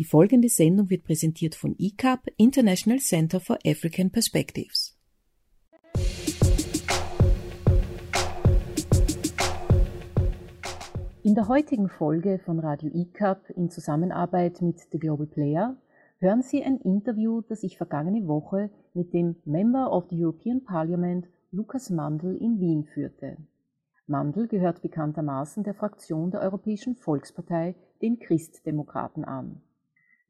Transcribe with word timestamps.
Die 0.00 0.06
folgende 0.06 0.48
Sendung 0.48 0.88
wird 0.88 1.04
präsentiert 1.04 1.54
von 1.54 1.76
ICAP, 1.78 2.28
International 2.38 3.00
Center 3.00 3.38
for 3.38 3.58
African 3.66 4.10
Perspectives. 4.10 4.96
In 11.22 11.34
der 11.34 11.48
heutigen 11.48 11.90
Folge 11.90 12.38
von 12.38 12.60
Radio 12.60 12.90
ICAP 12.94 13.50
in 13.50 13.68
Zusammenarbeit 13.68 14.62
mit 14.62 14.80
The 14.90 14.98
Global 14.98 15.26
Player 15.26 15.76
hören 16.18 16.40
Sie 16.40 16.64
ein 16.64 16.78
Interview, 16.78 17.42
das 17.42 17.62
ich 17.62 17.76
vergangene 17.76 18.26
Woche 18.26 18.70
mit 18.94 19.12
dem 19.12 19.36
Member 19.44 19.92
of 19.92 20.06
the 20.08 20.24
European 20.24 20.64
Parliament 20.64 21.28
Lukas 21.52 21.90
Mandl 21.90 22.38
in 22.40 22.58
Wien 22.58 22.84
führte. 22.84 23.36
Mandl 24.06 24.48
gehört 24.48 24.80
bekanntermaßen 24.80 25.62
der 25.62 25.74
Fraktion 25.74 26.30
der 26.30 26.40
Europäischen 26.40 26.96
Volkspartei, 26.96 27.74
den 28.00 28.18
Christdemokraten, 28.18 29.26
an 29.26 29.60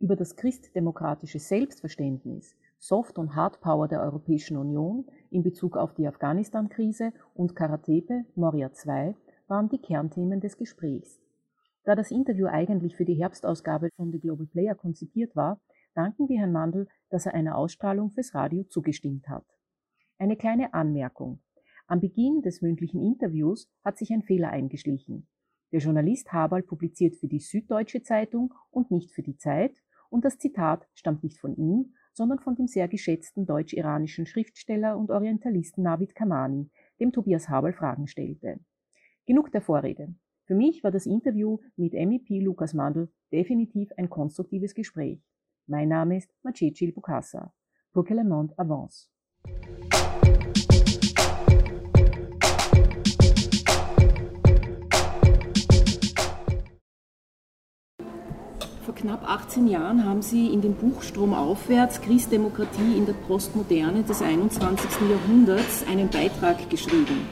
über 0.00 0.16
das 0.16 0.34
christdemokratische 0.34 1.38
Selbstverständnis, 1.38 2.56
Soft- 2.78 3.18
und 3.18 3.36
Hardpower 3.36 3.86
der 3.86 4.00
Europäischen 4.00 4.56
Union 4.56 5.04
in 5.30 5.42
Bezug 5.42 5.76
auf 5.76 5.92
die 5.94 6.08
Afghanistan-Krise 6.08 7.12
und 7.34 7.54
Karatepe 7.54 8.24
Moria 8.34 8.70
II 8.86 9.14
waren 9.46 9.68
die 9.68 9.78
Kernthemen 9.78 10.40
des 10.40 10.56
Gesprächs. 10.56 11.20
Da 11.84 11.94
das 11.94 12.10
Interview 12.10 12.46
eigentlich 12.46 12.96
für 12.96 13.04
die 13.04 13.14
Herbstausgabe 13.14 13.90
von 13.96 14.10
The 14.10 14.20
Global 14.20 14.46
Player 14.46 14.74
konzipiert 14.74 15.36
war, 15.36 15.60
danken 15.94 16.28
wir 16.28 16.38
Herrn 16.38 16.52
Mandl, 16.52 16.88
dass 17.10 17.26
er 17.26 17.34
einer 17.34 17.58
Ausstrahlung 17.58 18.10
fürs 18.10 18.34
Radio 18.34 18.64
zugestimmt 18.64 19.28
hat. 19.28 19.44
Eine 20.18 20.36
kleine 20.36 20.72
Anmerkung. 20.72 21.40
Am 21.86 22.00
Beginn 22.00 22.40
des 22.40 22.62
mündlichen 22.62 23.02
Interviews 23.02 23.68
hat 23.84 23.98
sich 23.98 24.10
ein 24.12 24.22
Fehler 24.22 24.48
eingeschlichen. 24.48 25.26
Der 25.72 25.80
Journalist 25.80 26.32
Haberl 26.32 26.62
publiziert 26.62 27.16
für 27.16 27.28
die 27.28 27.38
Süddeutsche 27.38 28.02
Zeitung 28.02 28.54
und 28.70 28.90
nicht 28.90 29.12
für 29.12 29.22
die 29.22 29.36
Zeit 29.36 29.74
und 30.10 30.24
das 30.24 30.38
Zitat 30.38 30.86
stammt 30.94 31.22
nicht 31.22 31.40
von 31.40 31.56
ihm, 31.56 31.94
sondern 32.12 32.38
von 32.40 32.54
dem 32.54 32.66
sehr 32.66 32.88
geschätzten 32.88 33.46
deutsch-iranischen 33.46 34.26
Schriftsteller 34.26 34.98
und 34.98 35.10
Orientalisten 35.10 35.82
Navid 35.82 36.14
Kamani, 36.14 36.68
dem 36.98 37.12
Tobias 37.12 37.48
Habel 37.48 37.72
Fragen 37.72 38.06
stellte. 38.06 38.60
Genug 39.26 39.50
der 39.52 39.62
Vorrede. 39.62 40.14
Für 40.44 40.54
mich 40.54 40.82
war 40.82 40.90
das 40.90 41.06
Interview 41.06 41.58
mit 41.76 41.94
MEP 41.94 42.42
Lukas 42.42 42.74
Mandl 42.74 43.08
definitiv 43.32 43.90
ein 43.96 44.10
konstruktives 44.10 44.74
Gespräch. 44.74 45.24
Mein 45.66 45.88
Name 45.88 46.16
ist 46.16 46.34
Macecil 46.42 46.92
Bukassa. 46.92 47.54
Pour 47.92 48.04
que 48.04 48.14
le 48.14 48.24
monde 48.24 48.52
avance. 48.58 49.08
Knapp 59.00 59.26
18 59.26 59.66
Jahren 59.66 60.04
haben 60.04 60.20
Sie 60.20 60.48
in 60.48 60.60
dem 60.60 60.74
Buch 60.74 61.02
Stromaufwärts 61.02 62.02
Christdemokratie 62.02 62.96
in 62.96 63.06
der 63.06 63.14
Postmoderne 63.14 64.02
des 64.02 64.20
21. 64.20 64.90
Jahrhunderts 65.10 65.84
einen 65.90 66.08
Beitrag 66.08 66.68
geschrieben. 66.68 67.26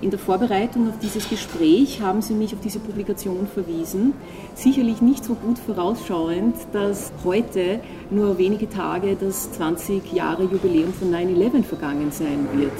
In 0.00 0.10
der 0.10 0.18
Vorbereitung 0.18 0.88
auf 0.88 0.98
dieses 0.98 1.28
Gespräch 1.28 2.00
haben 2.00 2.22
Sie 2.22 2.32
mich 2.32 2.54
auf 2.54 2.60
diese 2.60 2.78
Publikation 2.78 3.46
verwiesen. 3.46 4.14
Sicherlich 4.54 5.02
nicht 5.02 5.24
so 5.24 5.34
gut 5.34 5.58
vorausschauend, 5.58 6.56
dass 6.72 7.12
heute 7.24 7.80
nur 8.10 8.38
wenige 8.38 8.68
Tage 8.68 9.14
das 9.20 9.52
20 9.52 10.12
Jahre 10.12 10.44
Jubiläum 10.44 10.94
von 10.94 11.12
9-11 11.12 11.62
vergangen 11.62 12.10
sein 12.10 12.48
wird. 12.54 12.72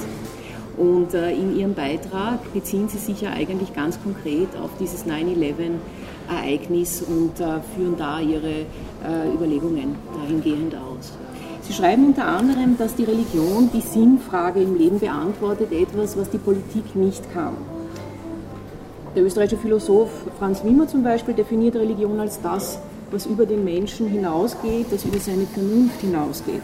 Und 0.75 1.13
äh, 1.13 1.31
in 1.33 1.55
Ihrem 1.55 1.75
Beitrag 1.75 2.51
beziehen 2.51 2.89
Sie 2.89 2.97
sich 2.97 3.21
ja 3.21 3.29
eigentlich 3.31 3.75
ganz 3.75 4.01
konkret 4.01 4.49
auf 4.59 4.71
dieses 4.79 5.05
9-11 5.05 5.75
Ereignis 6.29 7.01
und 7.01 7.39
äh, 7.39 7.59
führen 7.75 7.95
da 7.97 8.19
ihre 8.19 8.49
äh, 8.51 9.33
Überlegungen 9.33 9.95
dahingehend 10.13 10.75
aus. 10.75 11.13
Sie 11.61 11.73
schreiben 11.73 12.07
unter 12.07 12.25
anderem, 12.25 12.77
dass 12.77 12.95
die 12.95 13.05
Religion 13.05 13.69
die 13.73 13.81
Sinnfrage 13.81 14.61
im 14.61 14.75
Leben 14.75 14.99
beantwortet, 14.99 15.71
etwas, 15.71 16.17
was 16.17 16.29
die 16.29 16.37
Politik 16.37 16.95
nicht 16.95 17.31
kann. 17.33 17.55
Der 19.15 19.23
österreichische 19.23 19.61
Philosoph 19.61 20.09
Franz 20.39 20.63
Wimmer 20.63 20.87
zum 20.87 21.03
Beispiel 21.03 21.33
definiert 21.33 21.75
Religion 21.75 22.19
als 22.19 22.41
das, 22.41 22.79
was 23.11 23.27
über 23.27 23.45
den 23.45 23.63
Menschen 23.63 24.07
hinausgeht, 24.07 24.87
das 24.91 25.05
über 25.05 25.19
seine 25.19 25.45
Vernunft 25.45 26.01
hinausgeht. 26.01 26.61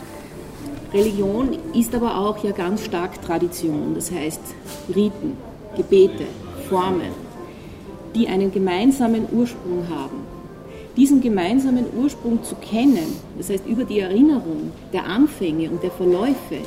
Religion 0.91 1.57
ist 1.75 1.93
aber 1.93 2.17
auch 2.17 2.43
ja 2.43 2.51
ganz 2.51 2.83
stark 2.83 3.21
Tradition, 3.21 3.93
das 3.93 4.11
heißt 4.11 4.41
Riten, 4.95 5.37
Gebete, 5.77 6.25
Formen, 6.67 7.28
die 8.15 8.27
einen 8.27 8.51
gemeinsamen 8.51 9.25
Ursprung 9.31 9.87
haben. 9.89 10.17
Diesen 10.97 11.21
gemeinsamen 11.21 11.85
Ursprung 11.97 12.43
zu 12.43 12.55
kennen, 12.55 13.15
das 13.37 13.49
heißt 13.49 13.65
über 13.67 13.83
die 13.83 13.99
Erinnerung 13.99 14.71
der 14.91 15.05
Anfänge 15.05 15.69
und 15.69 15.81
der 15.83 15.91
Verläufe 15.91 16.57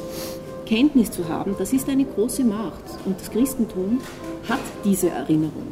Kenntnis 0.64 1.10
zu 1.10 1.28
haben, 1.28 1.54
das 1.58 1.72
ist 1.72 1.88
eine 1.88 2.04
große 2.04 2.44
Macht. 2.44 2.84
Und 3.04 3.20
das 3.20 3.30
Christentum 3.30 4.00
hat 4.48 4.60
diese 4.84 5.10
Erinnerung. 5.10 5.66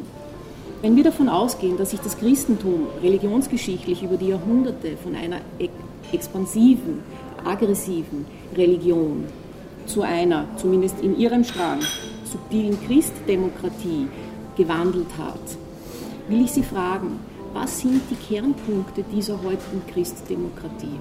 Wenn 0.81 0.95
wir 0.95 1.03
davon 1.03 1.29
ausgehen, 1.29 1.77
dass 1.77 1.91
sich 1.91 1.99
das 1.99 2.17
Christentum 2.17 2.87
religionsgeschichtlich 3.01 4.03
über 4.03 4.17
die 4.17 4.29
Jahrhunderte 4.29 4.97
von 5.01 5.15
einer 5.15 5.37
expansiven, 6.11 6.99
aggressiven 7.43 8.25
Religion 8.55 9.25
zu 9.85 10.01
einer, 10.01 10.45
zumindest 10.57 10.99
in 11.01 11.17
ihrem 11.17 11.43
Strang, 11.43 11.79
subtilen 12.23 12.77
Christdemokratie 12.87 14.07
gewandelt 14.55 15.07
hat, 15.17 15.39
will 16.31 16.45
ich 16.45 16.51
Sie 16.53 16.63
fragen, 16.63 17.19
was 17.53 17.81
sind 17.81 18.01
die 18.09 18.15
Kernpunkte 18.15 19.03
dieser 19.03 19.33
heutigen 19.43 19.81
Christdemokratie? 19.91 20.97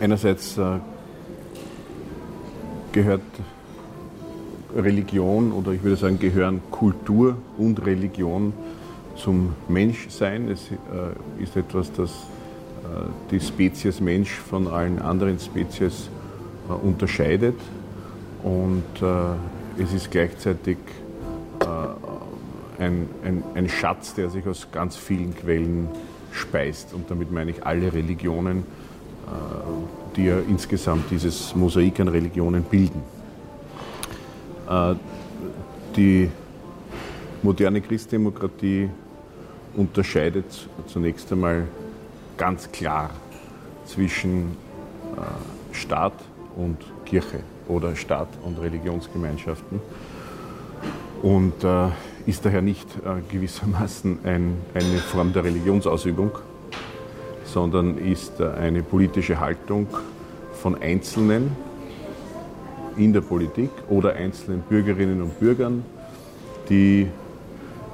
Einerseits 0.00 0.58
äh, 0.58 0.78
gehört 2.90 3.22
Religion 4.76 5.52
oder 5.52 5.72
ich 5.72 5.82
würde 5.82 5.96
sagen 5.96 6.18
gehören 6.18 6.60
Kultur 6.70 7.36
und 7.56 7.84
Religion 7.86 8.52
zum 9.16 9.54
Menschsein. 9.68 10.48
Es 10.48 10.70
äh, 10.70 11.42
ist 11.42 11.56
etwas, 11.56 11.92
das 11.92 12.10
äh, 12.10 13.06
die 13.30 13.40
Spezies 13.40 14.00
Mensch 14.00 14.32
von 14.32 14.66
allen 14.66 15.00
anderen 15.00 15.38
Spezies 15.38 16.10
unterscheidet 16.82 17.56
und 18.42 18.84
es 19.78 19.94
ist 19.94 20.10
gleichzeitig 20.10 20.76
ein, 22.78 23.08
ein, 23.24 23.42
ein 23.54 23.68
Schatz, 23.68 24.14
der 24.14 24.30
sich 24.30 24.46
aus 24.46 24.68
ganz 24.72 24.96
vielen 24.96 25.34
Quellen 25.34 25.88
speist. 26.32 26.94
Und 26.94 27.10
damit 27.10 27.32
meine 27.32 27.50
ich 27.50 27.64
alle 27.64 27.92
Religionen, 27.92 28.58
äh, 28.58 30.14
die 30.16 30.26
ja 30.26 30.38
insgesamt 30.48 31.10
dieses 31.10 31.54
Mosaik 31.54 32.00
an 32.00 32.08
Religionen 32.08 32.62
bilden. 32.62 33.02
Äh, 34.68 34.94
die 35.96 36.30
moderne 37.42 37.80
Christdemokratie 37.80 38.90
unterscheidet 39.74 40.68
zunächst 40.86 41.32
einmal 41.32 41.66
ganz 42.36 42.70
klar 42.70 43.10
zwischen 43.84 44.56
äh, 45.16 45.74
Staat 45.74 46.14
und 46.56 46.78
Kirche 47.04 47.40
oder 47.68 47.94
Staat 47.96 48.28
und 48.44 48.58
Religionsgemeinschaften 48.60 49.80
und 51.22 51.64
ist 52.28 52.44
daher 52.44 52.60
nicht 52.60 52.86
äh, 52.96 53.22
gewissermaßen 53.32 54.18
ein, 54.22 54.58
eine 54.74 54.98
Form 54.98 55.32
der 55.32 55.44
Religionsausübung, 55.44 56.30
sondern 57.44 57.96
ist 57.96 58.38
äh, 58.38 58.50
eine 58.50 58.82
politische 58.82 59.40
Haltung 59.40 59.86
von 60.52 60.74
Einzelnen 60.74 61.56
in 62.98 63.14
der 63.14 63.22
Politik 63.22 63.70
oder 63.88 64.12
einzelnen 64.12 64.60
Bürgerinnen 64.60 65.22
und 65.22 65.40
Bürgern, 65.40 65.82
die 66.68 67.06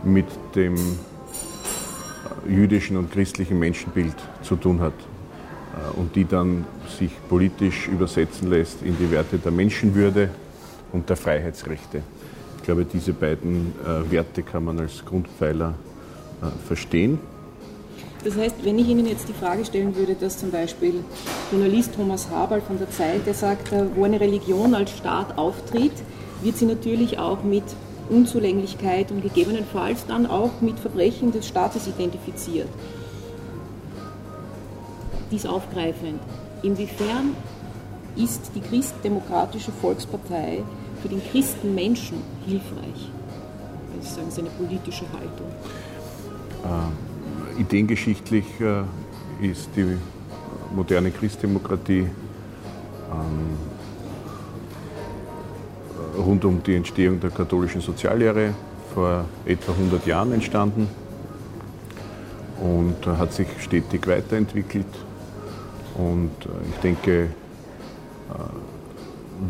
mit 0.02 0.26
dem 0.56 0.74
äh, 0.74 2.52
jüdischen 2.52 2.96
und 2.96 3.12
christlichen 3.12 3.60
Menschenbild 3.60 4.16
zu 4.42 4.56
tun 4.56 4.80
hat 4.80 4.94
und 5.96 6.14
die 6.14 6.24
dann 6.24 6.64
sich 6.98 7.10
politisch 7.28 7.88
übersetzen 7.88 8.48
lässt 8.48 8.82
in 8.82 8.96
die 8.96 9.10
Werte 9.10 9.38
der 9.38 9.50
Menschenwürde 9.50 10.30
und 10.92 11.08
der 11.08 11.16
Freiheitsrechte. 11.16 12.02
Ich 12.64 12.66
glaube, 12.66 12.86
diese 12.86 13.12
beiden 13.12 13.74
äh, 13.84 14.10
Werte 14.10 14.42
kann 14.42 14.64
man 14.64 14.80
als 14.80 15.04
Grundpfeiler 15.04 15.74
äh, 16.40 16.46
verstehen. 16.66 17.18
Das 18.24 18.38
heißt, 18.38 18.64
wenn 18.64 18.78
ich 18.78 18.88
Ihnen 18.88 19.04
jetzt 19.04 19.28
die 19.28 19.34
Frage 19.34 19.66
stellen 19.66 19.94
würde, 19.94 20.14
dass 20.14 20.38
zum 20.38 20.50
Beispiel 20.50 21.04
Journalist 21.50 21.94
Thomas 21.94 22.30
Haberl 22.30 22.62
von 22.62 22.78
der 22.78 22.90
Zeit, 22.90 23.26
der 23.26 23.34
sagt, 23.34 23.70
äh, 23.70 23.84
wo 23.94 24.04
eine 24.04 24.18
Religion 24.18 24.74
als 24.74 24.92
Staat 24.92 25.36
auftritt, 25.36 25.92
wird 26.42 26.56
sie 26.56 26.64
natürlich 26.64 27.18
auch 27.18 27.44
mit 27.44 27.64
Unzulänglichkeit 28.08 29.10
und 29.10 29.20
gegebenenfalls 29.20 30.06
dann 30.06 30.24
auch 30.24 30.62
mit 30.62 30.78
Verbrechen 30.78 31.32
des 31.32 31.46
Staates 31.46 31.86
identifiziert. 31.86 32.68
Dies 35.30 35.44
aufgreifend. 35.44 36.18
Inwiefern 36.62 37.36
ist 38.16 38.52
die 38.54 38.62
Christdemokratische 38.62 39.70
Volkspartei 39.70 40.62
für 41.04 41.10
den 41.10 41.20
ideengeschichtlich 47.58 48.46
ist 49.42 49.68
die 49.76 49.98
moderne 50.74 51.10
Christdemokratie 51.10 52.08
ähm, 53.12 53.58
rund 56.16 56.42
um 56.46 56.62
die 56.62 56.74
Entstehung 56.74 57.20
der 57.20 57.28
katholischen 57.28 57.82
Soziallehre 57.82 58.54
vor 58.94 59.26
etwa 59.44 59.72
100 59.72 60.06
Jahren 60.06 60.32
entstanden 60.32 60.88
und 62.62 63.06
hat 63.06 63.34
sich 63.34 63.48
stetig 63.60 64.06
weiterentwickelt. 64.06 64.86
Und 65.98 66.30
ich 66.72 66.80
denke, 66.80 67.28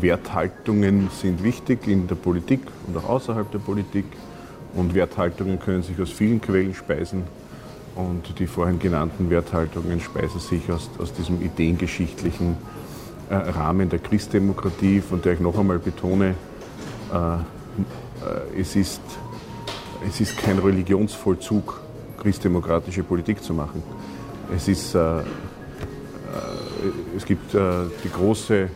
Werthaltungen 0.01 1.09
sind 1.09 1.43
wichtig 1.43 1.87
in 1.87 2.07
der 2.07 2.15
Politik 2.15 2.61
und 2.87 2.97
auch 2.97 3.09
außerhalb 3.09 3.49
der 3.51 3.59
Politik. 3.59 4.05
Und 4.73 4.93
Werthaltungen 4.93 5.59
können 5.59 5.83
sich 5.83 5.99
aus 6.01 6.11
vielen 6.11 6.41
Quellen 6.41 6.73
speisen. 6.73 7.23
Und 7.95 8.39
die 8.39 8.47
vorhin 8.47 8.77
genannten 8.77 9.29
Werthaltungen 9.29 10.01
speisen 10.01 10.39
sich 10.41 10.69
aus, 10.69 10.89
aus 10.99 11.13
diesem 11.13 11.41
ideengeschichtlichen 11.41 12.57
äh, 13.29 13.35
Rahmen 13.35 13.89
der 13.89 13.99
Christdemokratie, 13.99 14.99
von 14.99 15.21
der 15.21 15.33
ich 15.33 15.39
noch 15.39 15.57
einmal 15.57 15.79
betone, 15.79 16.35
äh, 17.13 17.35
äh, 17.35 18.61
es, 18.61 18.75
ist, 18.75 19.01
es 20.07 20.19
ist 20.19 20.37
kein 20.37 20.59
Religionsvollzug, 20.59 21.81
christdemokratische 22.21 23.03
Politik 23.03 23.41
zu 23.41 23.53
machen. 23.53 23.81
Es, 24.53 24.67
ist, 24.67 24.93
äh, 24.93 25.19
äh, 25.19 25.23
es 27.15 27.25
gibt 27.25 27.53
äh, 27.53 27.85
die 28.03 28.09
große, 28.09 28.69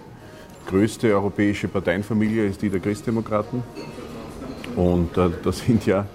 größte 0.70 1.14
europäische 1.14 1.68
Parteienfamilie, 1.68 2.46
ist 2.46 2.62
die 2.62 2.70
der 2.70 2.80
Christdemokraten. 2.80 3.64
Und 4.76 5.18
da 5.18 5.52
sind 5.52 5.86
ja 5.88 6.06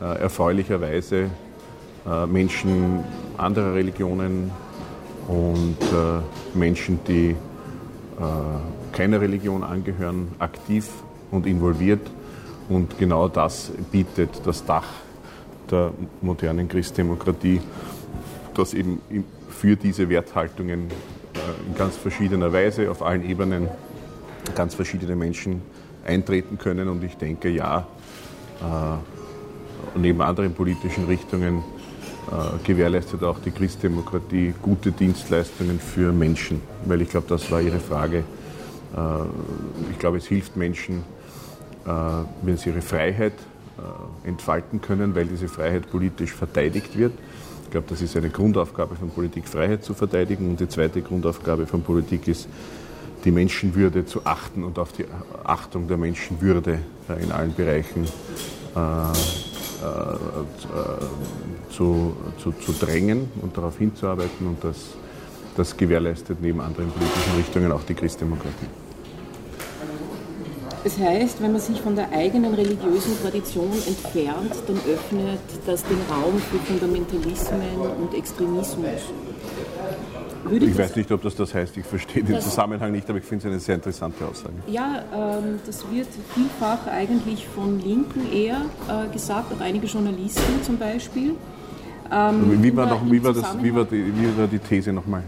erfreulicherweise 0.00 1.30
Menschen 2.26 3.04
anderer 3.36 3.74
Religionen 3.74 4.50
und 5.28 5.76
Menschen, 6.54 6.98
die 7.06 7.36
keiner 8.92 9.20
Religion 9.20 9.62
angehören, 9.62 10.28
aktiv 10.38 10.88
und 11.30 11.46
involviert. 11.46 12.10
Und 12.70 12.98
genau 12.98 13.28
das 13.28 13.70
bietet 13.92 14.30
das 14.46 14.64
Dach 14.64 14.86
der 15.70 15.92
modernen 16.22 16.68
Christdemokratie, 16.68 17.60
das 18.54 18.72
eben 18.72 19.00
für 19.50 19.76
diese 19.76 20.08
Werthaltungen 20.08 20.88
äh, 20.88 21.23
in 21.66 21.74
ganz 21.76 21.96
verschiedener 21.96 22.52
Weise 22.52 22.90
auf 22.90 23.02
allen 23.02 23.28
Ebenen 23.28 23.68
ganz 24.54 24.74
verschiedene 24.74 25.16
Menschen 25.16 25.62
eintreten 26.04 26.58
können. 26.58 26.88
Und 26.88 27.02
ich 27.02 27.16
denke, 27.16 27.48
ja, 27.48 27.86
äh, 28.60 29.98
neben 29.98 30.20
anderen 30.22 30.54
politischen 30.54 31.06
Richtungen 31.06 31.58
äh, 32.30 32.66
gewährleistet 32.66 33.22
auch 33.22 33.38
die 33.38 33.50
Christdemokratie 33.50 34.54
gute 34.62 34.92
Dienstleistungen 34.92 35.78
für 35.78 36.12
Menschen, 36.12 36.60
weil 36.84 37.02
ich 37.02 37.10
glaube, 37.10 37.26
das 37.28 37.50
war 37.50 37.60
Ihre 37.60 37.80
Frage. 37.80 38.24
Ich 39.90 39.98
glaube, 39.98 40.18
es 40.18 40.26
hilft 40.26 40.56
Menschen, 40.56 41.02
äh, 41.84 41.90
wenn 42.42 42.56
sie 42.56 42.70
ihre 42.70 42.80
Freiheit 42.80 43.34
äh, 43.76 44.28
entfalten 44.28 44.80
können, 44.80 45.14
weil 45.14 45.26
diese 45.26 45.48
Freiheit 45.48 45.90
politisch 45.90 46.32
verteidigt 46.32 46.96
wird. 46.96 47.12
Ich 47.74 47.76
glaube, 47.76 47.88
das 47.90 48.02
ist 48.02 48.16
eine 48.16 48.30
Grundaufgabe 48.30 48.94
von 48.94 49.10
Politik, 49.10 49.48
Freiheit 49.48 49.82
zu 49.82 49.94
verteidigen. 49.94 50.48
Und 50.48 50.60
die 50.60 50.68
zweite 50.68 51.02
Grundaufgabe 51.02 51.66
von 51.66 51.82
Politik 51.82 52.28
ist, 52.28 52.46
die 53.24 53.32
Menschenwürde 53.32 54.06
zu 54.06 54.24
achten 54.24 54.62
und 54.62 54.78
auf 54.78 54.92
die 54.92 55.06
Achtung 55.42 55.88
der 55.88 55.96
Menschenwürde 55.96 56.78
äh, 57.08 57.20
in 57.20 57.32
allen 57.32 57.52
Bereichen 57.52 58.04
zu, 61.68 62.16
zu, 62.38 62.52
zu 62.52 62.72
drängen 62.78 63.28
und 63.42 63.56
darauf 63.56 63.76
hinzuarbeiten. 63.76 64.46
Und 64.46 64.62
das, 64.62 64.76
das 65.56 65.76
gewährleistet 65.76 66.38
neben 66.40 66.60
anderen 66.60 66.92
politischen 66.92 67.34
Richtungen 67.36 67.72
auch 67.72 67.82
die 67.82 67.94
Christdemokratie. 67.94 68.83
Es 70.86 70.98
heißt, 70.98 71.42
wenn 71.42 71.52
man 71.52 71.62
sich 71.62 71.80
von 71.80 71.96
der 71.96 72.12
eigenen 72.12 72.52
religiösen 72.52 73.18
Tradition 73.22 73.72
entfernt, 73.86 74.52
dann 74.66 74.76
öffnet 74.76 75.40
das 75.64 75.82
den 75.84 75.98
Raum 76.10 76.38
für 76.38 76.58
Fundamentalismen 76.58 77.80
und 78.02 78.12
Extremismus. 78.12 79.00
Würde 80.44 80.66
ich 80.66 80.76
weiß 80.76 80.94
nicht, 80.96 81.10
ob 81.10 81.22
das 81.22 81.36
das 81.36 81.54
heißt, 81.54 81.74
ich 81.78 81.86
verstehe 81.86 82.22
den 82.22 82.38
Zusammenhang 82.38 82.92
nicht, 82.92 83.08
aber 83.08 83.18
ich 83.18 83.24
finde 83.24 83.46
es 83.46 83.52
eine 83.52 83.60
sehr 83.60 83.76
interessante 83.76 84.28
Aussage. 84.28 84.52
Ja, 84.66 85.02
ähm, 85.14 85.58
das 85.64 85.90
wird 85.90 86.08
vielfach 86.34 86.86
eigentlich 86.86 87.46
von 87.48 87.80
Linken 87.80 88.30
eher 88.30 88.60
äh, 88.86 89.10
gesagt, 89.10 89.54
auch 89.54 89.60
einige 89.60 89.86
Journalisten 89.86 90.62
zum 90.62 90.76
Beispiel. 90.76 91.34
Ähm, 92.12 92.62
wie, 92.62 92.76
war 92.76 92.86
noch, 92.86 93.10
wie, 93.10 93.24
war 93.24 93.32
das, 93.32 93.56
wie, 93.62 93.74
war 93.74 93.86
die, 93.86 94.04
wie 94.14 94.38
war 94.38 94.46
die 94.46 94.58
These 94.58 94.92
nochmal? 94.92 95.22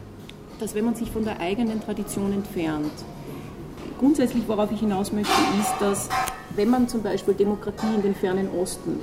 Dass 0.61 0.75
wenn 0.75 0.85
man 0.85 0.95
sich 0.95 1.11
von 1.11 1.25
der 1.25 1.41
eigenen 1.41 1.81
Tradition 1.81 2.35
entfernt, 2.35 2.93
grundsätzlich, 3.99 4.45
worauf 4.47 4.71
ich 4.73 4.81
hinaus 4.81 5.13
möchte, 5.13 5.33
ist, 5.61 5.75
dass 5.81 6.09
wenn 6.55 6.71
man 6.71 6.89
zum 6.89 7.03
Beispiel 7.03 7.35
Demokratie 7.35 7.95
in 7.95 8.03
den 8.03 8.15
fernen 8.15 8.49
Osten 8.51 9.01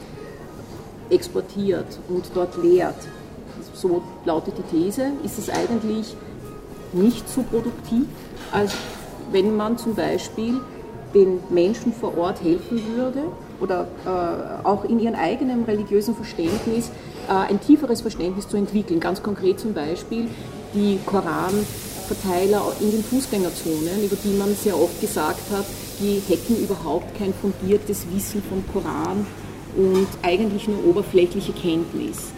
exportiert 1.09 1.99
und 2.09 2.25
dort 2.33 2.61
lehrt, 2.61 2.95
so 3.73 4.01
lautet 4.25 4.55
die 4.57 4.75
These, 4.75 5.11
ist 5.23 5.37
es 5.37 5.49
eigentlich 5.49 6.15
nicht 6.93 7.27
so 7.29 7.43
produktiv, 7.43 8.05
als 8.51 8.73
wenn 9.31 9.55
man 9.55 9.77
zum 9.77 9.95
Beispiel 9.95 10.59
den 11.13 11.39
Menschen 11.49 11.93
vor 11.93 12.17
Ort 12.17 12.43
helfen 12.43 12.81
würde 12.95 13.23
oder 13.59 13.87
äh, 14.05 14.65
auch 14.65 14.83
in 14.85 14.99
ihrem 14.99 15.15
eigenen 15.15 15.63
religiösen 15.63 16.15
Verständnis 16.15 16.89
äh, 17.29 17.51
ein 17.51 17.59
tieferes 17.59 18.01
Verständnis 18.01 18.47
zu 18.47 18.57
entwickeln. 18.57 18.99
Ganz 18.99 19.21
konkret 19.21 19.59
zum 19.59 19.73
Beispiel 19.73 20.27
die 20.73 20.99
Koran 21.05 21.53
Verteiler 22.03 22.73
in 22.79 22.91
den 22.91 23.03
Fußgängerzonen, 23.03 24.03
über 24.03 24.15
die 24.23 24.37
man 24.37 24.55
sehr 24.55 24.79
oft 24.79 24.99
gesagt 25.01 25.51
hat, 25.51 25.65
die 25.99 26.21
hätten 26.27 26.57
überhaupt 26.63 27.17
kein 27.17 27.33
fundiertes 27.33 28.05
Wissen 28.13 28.41
vom 28.43 28.63
Koran 28.71 29.25
und 29.75 30.07
eigentlich 30.21 30.67
nur 30.67 30.85
oberflächliche 30.85 31.53
Kenntnis. 31.53 32.31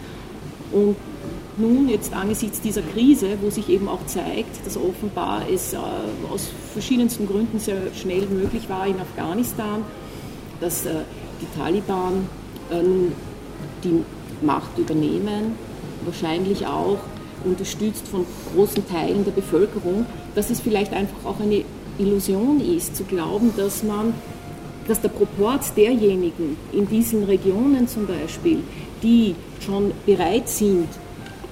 Und 0.72 0.96
nun, 1.58 1.88
jetzt 1.88 2.12
angesichts 2.12 2.60
dieser 2.60 2.82
Krise, 2.82 3.38
wo 3.40 3.48
sich 3.48 3.68
eben 3.70 3.88
auch 3.88 4.04
zeigt, 4.06 4.66
dass 4.66 4.76
offenbar 4.76 5.42
es 5.50 5.72
äh, 5.72 5.78
aus 6.30 6.48
verschiedensten 6.72 7.26
Gründen 7.26 7.58
sehr 7.58 7.78
schnell 7.94 8.26
möglich 8.26 8.68
war 8.68 8.86
in 8.86 9.00
Afghanistan, 9.00 9.82
dass 10.60 10.84
äh, 10.84 10.90
die 11.40 11.58
Taliban 11.58 12.28
äh, 12.70 12.82
die 13.82 14.04
Macht 14.44 14.76
übernehmen, 14.76 15.56
wahrscheinlich 16.04 16.66
auch 16.66 16.98
unterstützt 17.46 18.06
von 18.08 18.26
großen 18.54 18.86
Teilen 18.88 19.24
der 19.24 19.32
Bevölkerung, 19.32 20.06
dass 20.34 20.50
es 20.50 20.60
vielleicht 20.60 20.92
einfach 20.92 21.24
auch 21.24 21.40
eine 21.40 21.64
Illusion 21.98 22.60
ist, 22.60 22.96
zu 22.96 23.04
glauben, 23.04 23.52
dass 23.56 23.82
man, 23.82 24.12
dass 24.86 25.00
der 25.00 25.08
Proport 25.08 25.62
derjenigen 25.76 26.56
in 26.72 26.88
diesen 26.88 27.24
Regionen 27.24 27.88
zum 27.88 28.06
Beispiel, 28.06 28.58
die 29.02 29.34
schon 29.60 29.92
bereit 30.04 30.48
sind, 30.48 30.88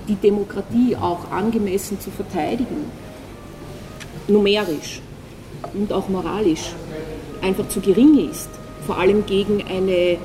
die 0.08 0.16
Demokratie 0.16 0.96
auch 0.96 1.30
angemessen 1.30 1.98
zu 2.00 2.10
verteidigen, 2.10 2.90
numerisch 4.28 5.00
und 5.72 5.92
auch 5.92 6.08
moralisch 6.08 6.72
einfach 7.42 7.68
zu 7.68 7.80
gering 7.80 8.28
ist, 8.30 8.48
vor 8.86 8.98
allem 8.98 9.24
gegen 9.26 9.62
eine, 9.66 9.92
äh, 9.92 10.18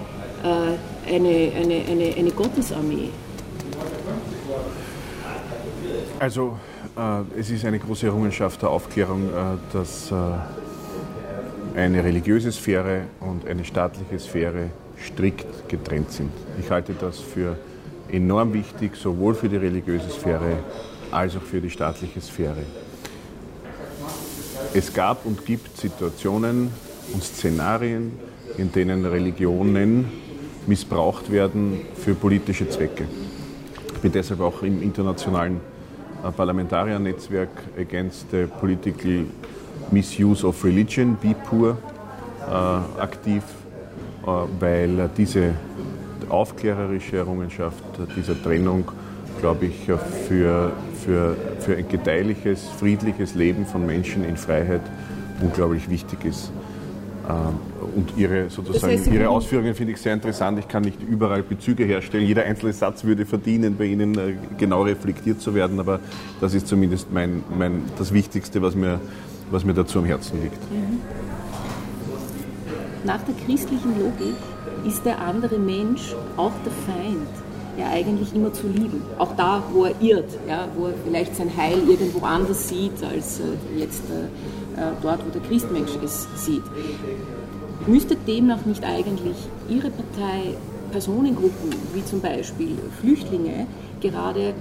eine, 1.07 1.51
eine, 1.55 1.81
eine, 1.89 2.15
eine 2.17 2.31
Gottesarmee. 2.31 3.09
Also 6.19 6.59
äh, 6.97 7.39
es 7.39 7.49
ist 7.49 7.63
eine 7.63 7.79
große 7.79 8.07
Errungenschaft 8.07 8.61
der 8.61 8.69
Aufklärung, 8.69 9.29
äh, 9.29 9.57
dass 9.71 10.11
äh, 10.11 10.15
eine 11.77 12.03
religiöse 12.03 12.51
Sphäre 12.51 13.03
und 13.21 13.47
eine 13.47 13.63
staatliche 13.63 14.19
Sphäre 14.19 14.69
strikt 15.01 15.69
getrennt 15.69 16.11
sind. 16.11 16.31
Ich 16.59 16.69
halte 16.69 16.93
das 16.93 17.19
für 17.19 17.57
enorm 18.11 18.51
wichtig, 18.51 18.97
sowohl 18.97 19.33
für 19.33 19.47
die 19.47 19.55
religiöse 19.55 20.09
Sphäre 20.09 20.57
als 21.09 21.37
auch 21.37 21.41
für 21.41 21.61
die 21.61 21.69
staatliche 21.69 22.19
Sphäre. 22.19 22.63
Es 24.73 24.93
gab 24.93 25.25
und 25.25 25.45
gibt 25.45 25.77
Situationen 25.77 26.69
und 27.13 27.23
Szenarien, 27.23 28.11
in 28.57 28.73
denen 28.73 29.05
Religionen 29.05 30.11
missbraucht 30.67 31.31
werden 31.31 31.79
für 31.95 32.13
politische 32.13 32.67
Zwecke. 32.67 33.05
Ich 33.93 34.01
bin 34.01 34.11
deshalb 34.11 34.41
auch 34.41 34.63
im 34.63 34.83
internationalen 34.83 35.61
Parlamentariernetzwerk 36.35 37.49
Against 37.77 38.31
the 38.31 38.45
Political 38.59 39.25
Misuse 39.91 40.45
of 40.45 40.63
Religion, 40.63 41.15
BIPUR, 41.15 41.77
äh, 42.47 43.01
aktiv, 43.01 43.43
äh, 44.23 44.27
weil 44.59 45.09
diese 45.17 45.53
aufklärerische 46.29 47.17
Errungenschaft 47.17 47.83
dieser 48.15 48.41
Trennung, 48.41 48.91
glaube 49.39 49.67
ich, 49.67 49.85
für, 50.27 50.71
für, 51.03 51.35
für 51.59 51.75
ein 51.75 51.87
gedeihliches, 51.87 52.67
friedliches 52.77 53.35
Leben 53.35 53.65
von 53.65 53.85
Menschen 53.85 54.23
in 54.23 54.37
Freiheit 54.37 54.81
unglaublich 55.41 55.89
wichtig 55.89 56.25
ist. 56.25 56.51
Und 57.95 58.17
ihre, 58.17 58.49
sozusagen, 58.49 58.73
das 58.73 58.83
heißt, 58.83 59.07
ihre 59.13 59.29
Ausführungen 59.29 59.75
finde 59.75 59.93
ich 59.93 60.01
sehr 60.01 60.13
interessant. 60.13 60.57
Ich 60.59 60.67
kann 60.67 60.83
nicht 60.83 61.01
überall 61.01 61.43
Bezüge 61.43 61.83
herstellen. 61.83 62.25
Jeder 62.25 62.43
einzelne 62.43 62.73
Satz 62.73 63.03
würde 63.03 63.25
verdienen, 63.25 63.75
bei 63.77 63.85
Ihnen 63.85 64.17
äh, 64.17 64.33
genau 64.57 64.83
reflektiert 64.83 65.41
zu 65.41 65.53
werden, 65.53 65.79
aber 65.79 65.99
das 66.41 66.53
ist 66.53 66.67
zumindest 66.67 67.11
mein, 67.11 67.43
mein, 67.57 67.83
das 67.97 68.13
Wichtigste, 68.13 68.61
was 68.61 68.75
mir, 68.75 68.99
was 69.51 69.63
mir 69.63 69.73
dazu 69.73 69.99
am 69.99 70.05
Herzen 70.05 70.41
liegt. 70.41 70.71
Mhm. 70.71 71.01
Nach 73.03 73.21
der 73.21 73.35
christlichen 73.45 73.99
Logik 73.99 74.35
ist 74.85 75.05
der 75.05 75.21
andere 75.21 75.57
Mensch 75.57 76.15
auch 76.35 76.51
der 76.65 76.71
Feind 76.71 77.27
ja 77.79 77.89
eigentlich 77.89 78.33
immer 78.35 78.53
zu 78.53 78.67
lieben. 78.67 79.01
Auch 79.17 79.35
da, 79.35 79.63
wo 79.71 79.85
er 79.85 79.93
irrt, 80.01 80.37
ja, 80.47 80.67
wo 80.75 80.87
er 80.87 80.93
vielleicht 81.03 81.35
sein 81.35 81.51
Heil 81.55 81.77
irgendwo 81.87 82.25
anders 82.25 82.67
sieht, 82.67 83.03
als 83.03 83.39
äh, 83.39 83.79
jetzt 83.79 84.03
äh, 84.09 84.91
dort, 85.01 85.25
wo 85.25 85.29
der 85.31 85.41
Christmensch 85.41 85.91
es 86.03 86.27
sieht. 86.35 86.63
Müsste 87.87 88.15
demnach 88.15 88.65
nicht 88.65 88.83
eigentlich 88.83 89.37
Ihre 89.69 89.89
Partei 89.89 90.55
Personengruppen, 90.91 91.69
wie 91.93 92.03
zum 92.03 92.19
Beispiel 92.21 92.77
Flüchtlinge, 92.99 93.67
gerade 94.01 94.53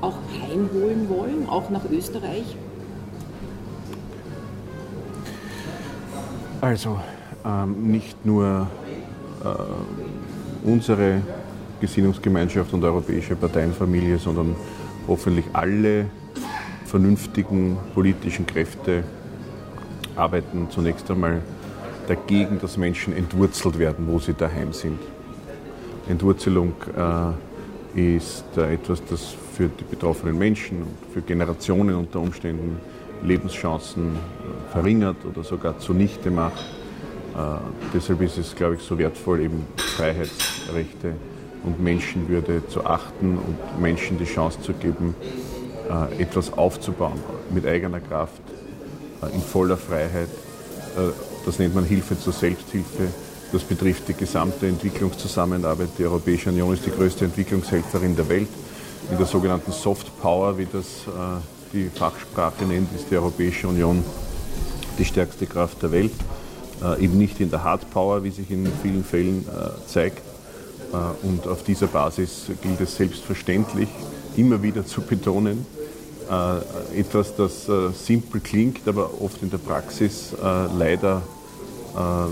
auch 0.00 0.16
heimholen 0.40 1.08
wollen, 1.08 1.48
auch 1.48 1.70
nach 1.70 1.84
Österreich? 1.90 2.44
Also 6.60 6.98
ähm, 7.44 7.90
nicht 7.90 8.24
nur 8.24 8.68
äh, 9.44 10.68
unsere 10.68 11.22
Gesinnungsgemeinschaft 11.82 12.72
und 12.72 12.84
europäische 12.84 13.34
Parteienfamilie, 13.34 14.16
sondern 14.16 14.54
hoffentlich 15.08 15.44
alle 15.52 16.06
vernünftigen 16.86 17.76
politischen 17.92 18.46
Kräfte 18.46 19.02
arbeiten 20.14 20.68
zunächst 20.70 21.10
einmal 21.10 21.42
dagegen, 22.06 22.60
dass 22.60 22.76
Menschen 22.76 23.16
entwurzelt 23.16 23.80
werden, 23.80 24.06
wo 24.06 24.20
sie 24.20 24.32
daheim 24.32 24.72
sind. 24.72 25.00
Entwurzelung 26.08 26.72
äh, 27.96 28.16
ist 28.16 28.44
äh, 28.56 28.74
etwas, 28.74 29.02
das 29.10 29.34
für 29.52 29.68
die 29.68 29.84
betroffenen 29.84 30.38
Menschen 30.38 30.82
und 30.82 31.12
für 31.12 31.20
Generationen 31.20 31.96
unter 31.96 32.20
Umständen 32.20 32.78
Lebenschancen 33.24 34.14
äh, 34.14 34.72
verringert 34.72 35.16
oder 35.24 35.42
sogar 35.42 35.78
zunichte 35.80 36.30
macht. 36.30 36.64
Äh, 37.34 37.38
deshalb 37.92 38.20
ist 38.20 38.38
es, 38.38 38.54
glaube 38.54 38.76
ich, 38.76 38.82
so 38.82 38.96
wertvoll, 38.96 39.40
eben 39.40 39.66
Freiheitsrechte 39.76 41.14
und 41.64 41.80
Menschenwürde 41.82 42.66
zu 42.68 42.84
achten 42.84 43.38
und 43.38 43.80
Menschen 43.80 44.18
die 44.18 44.24
Chance 44.24 44.60
zu 44.62 44.72
geben, 44.72 45.14
äh, 45.88 46.22
etwas 46.22 46.52
aufzubauen 46.52 47.20
mit 47.50 47.66
eigener 47.66 48.00
Kraft, 48.00 48.40
äh, 49.22 49.34
in 49.34 49.42
voller 49.42 49.76
Freiheit. 49.76 50.28
Äh, 50.96 51.10
das 51.44 51.58
nennt 51.58 51.74
man 51.74 51.84
Hilfe 51.84 52.18
zur 52.18 52.32
Selbsthilfe. 52.32 53.08
Das 53.52 53.62
betrifft 53.62 54.08
die 54.08 54.14
gesamte 54.14 54.66
Entwicklungszusammenarbeit. 54.66 55.88
Die 55.98 56.04
Europäische 56.04 56.50
Union 56.50 56.72
ist 56.72 56.86
die 56.86 56.90
größte 56.90 57.26
Entwicklungshelferin 57.26 58.16
der 58.16 58.28
Welt. 58.28 58.48
In 59.10 59.18
der 59.18 59.26
sogenannten 59.26 59.72
Soft 59.72 60.18
Power, 60.20 60.56
wie 60.56 60.66
das 60.72 60.86
die 61.72 61.90
Fachsprache 61.94 62.64
nennt, 62.64 62.94
ist 62.94 63.10
die 63.10 63.16
Europäische 63.16 63.68
Union 63.68 64.02
die 64.98 65.04
stärkste 65.04 65.44
Kraft 65.46 65.82
der 65.82 65.90
Welt. 65.90 66.12
Eben 66.98 67.18
nicht 67.18 67.40
in 67.40 67.50
der 67.50 67.62
Hard 67.62 67.90
Power, 67.90 68.24
wie 68.24 68.30
sich 68.30 68.50
in 68.50 68.66
vielen 68.82 69.04
Fällen 69.04 69.44
zeigt, 69.86 70.22
und 71.22 71.46
auf 71.46 71.62
dieser 71.62 71.86
Basis 71.86 72.50
gilt 72.62 72.80
es 72.80 72.96
selbstverständlich 72.96 73.88
immer 74.36 74.62
wieder 74.62 74.86
zu 74.86 75.00
betonen, 75.00 75.66
äh, 76.30 77.00
etwas, 77.00 77.34
das 77.36 77.68
äh, 77.68 77.90
simpel 77.92 78.40
klingt, 78.40 78.86
aber 78.86 79.10
oft 79.20 79.42
in 79.42 79.50
der 79.50 79.58
Praxis 79.58 80.34
leider 80.76 81.22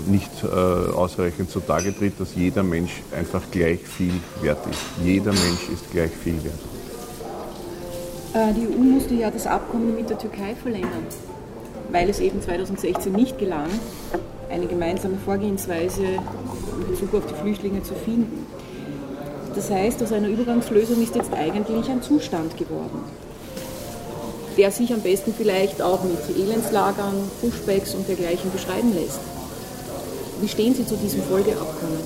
nicht 0.07 0.43
ausreichend 0.43 1.51
zutage 1.51 1.95
tritt, 1.95 2.19
dass 2.19 2.33
jeder 2.33 2.63
Mensch 2.63 3.03
einfach 3.15 3.43
gleich 3.51 3.81
viel 3.81 4.13
wert 4.41 4.57
ist. 4.65 4.79
Jeder 5.05 5.31
Mensch 5.33 5.69
ist 5.71 5.91
gleich 5.91 6.09
viel 6.09 6.43
wert. 6.43 6.57
Die 8.57 8.67
EU 8.67 8.79
musste 8.79 9.13
ja 9.13 9.29
das 9.29 9.45
Abkommen 9.45 9.95
mit 9.95 10.09
der 10.09 10.17
Türkei 10.17 10.55
verlängern, 10.55 11.05
weil 11.91 12.09
es 12.09 12.19
eben 12.19 12.41
2016 12.41 13.13
nicht 13.13 13.37
gelang, 13.37 13.69
eine 14.49 14.65
gemeinsame 14.65 15.17
Vorgehensweise 15.23 16.05
in 16.81 16.91
Bezug 16.91 17.13
auf 17.15 17.25
die 17.27 17.35
Flüchtlinge 17.35 17.83
zu 17.83 17.93
finden. 17.93 18.45
Das 19.55 19.69
heißt, 19.69 20.01
aus 20.01 20.11
einer 20.11 20.29
Übergangslösung 20.29 21.01
ist 21.01 21.15
jetzt 21.15 21.33
eigentlich 21.33 21.89
ein 21.89 22.01
Zustand 22.01 22.57
geworden, 22.57 23.03
der 24.57 24.71
sich 24.71 24.93
am 24.93 25.01
besten 25.01 25.33
vielleicht 25.37 25.81
auch 25.81 26.03
mit 26.03 26.37
Elendslagern, 26.37 27.15
Pushbacks 27.41 27.93
und 27.95 28.07
dergleichen 28.07 28.51
beschreiben 28.51 28.93
lässt. 28.93 29.19
Wie 30.39 30.47
stehen 30.47 30.73
Sie 30.73 30.85
zu 30.85 30.95
diesem 30.95 31.21
Folgeabkommen? 31.23 31.99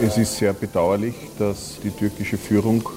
Es 0.00 0.18
ist 0.18 0.36
sehr 0.36 0.52
bedauerlich, 0.52 1.14
dass 1.38 1.80
die 1.82 1.90
türkische 1.90 2.36
Führung 2.36 2.88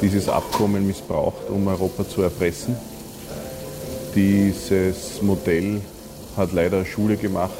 dieses 0.00 0.28
Abkommen 0.28 0.86
missbraucht, 0.86 1.50
um 1.50 1.66
Europa 1.66 2.08
zu 2.08 2.22
erpressen. 2.22 2.76
Dieses 4.14 5.22
Modell 5.22 5.80
hat 6.36 6.52
leider 6.52 6.84
Schule 6.84 7.16
gemacht 7.16 7.52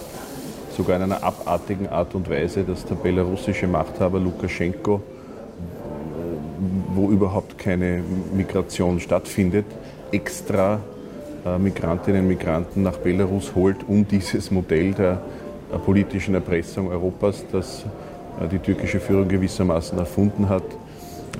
sogar 0.76 0.96
in 0.96 1.02
einer 1.02 1.22
abartigen 1.22 1.88
Art 1.88 2.14
und 2.14 2.28
Weise, 2.28 2.64
dass 2.64 2.84
der 2.84 2.94
belarussische 2.94 3.66
Machthaber 3.66 4.18
Lukaschenko, 4.20 5.00
wo 6.94 7.08
überhaupt 7.10 7.58
keine 7.58 8.02
Migration 8.34 9.00
stattfindet, 9.00 9.66
extra 10.10 10.80
äh, 11.46 11.58
Migrantinnen 11.58 12.22
und 12.22 12.28
Migranten 12.28 12.82
nach 12.82 12.98
Belarus 12.98 13.54
holt, 13.54 13.78
um 13.88 14.06
dieses 14.06 14.50
Modell 14.50 14.92
der 14.92 15.22
äh, 15.72 15.78
politischen 15.78 16.34
Erpressung 16.34 16.88
Europas, 16.88 17.44
das 17.50 17.84
äh, 18.40 18.48
die 18.48 18.58
türkische 18.58 19.00
Führung 19.00 19.28
gewissermaßen 19.28 19.98
erfunden 19.98 20.48
hat, 20.48 20.64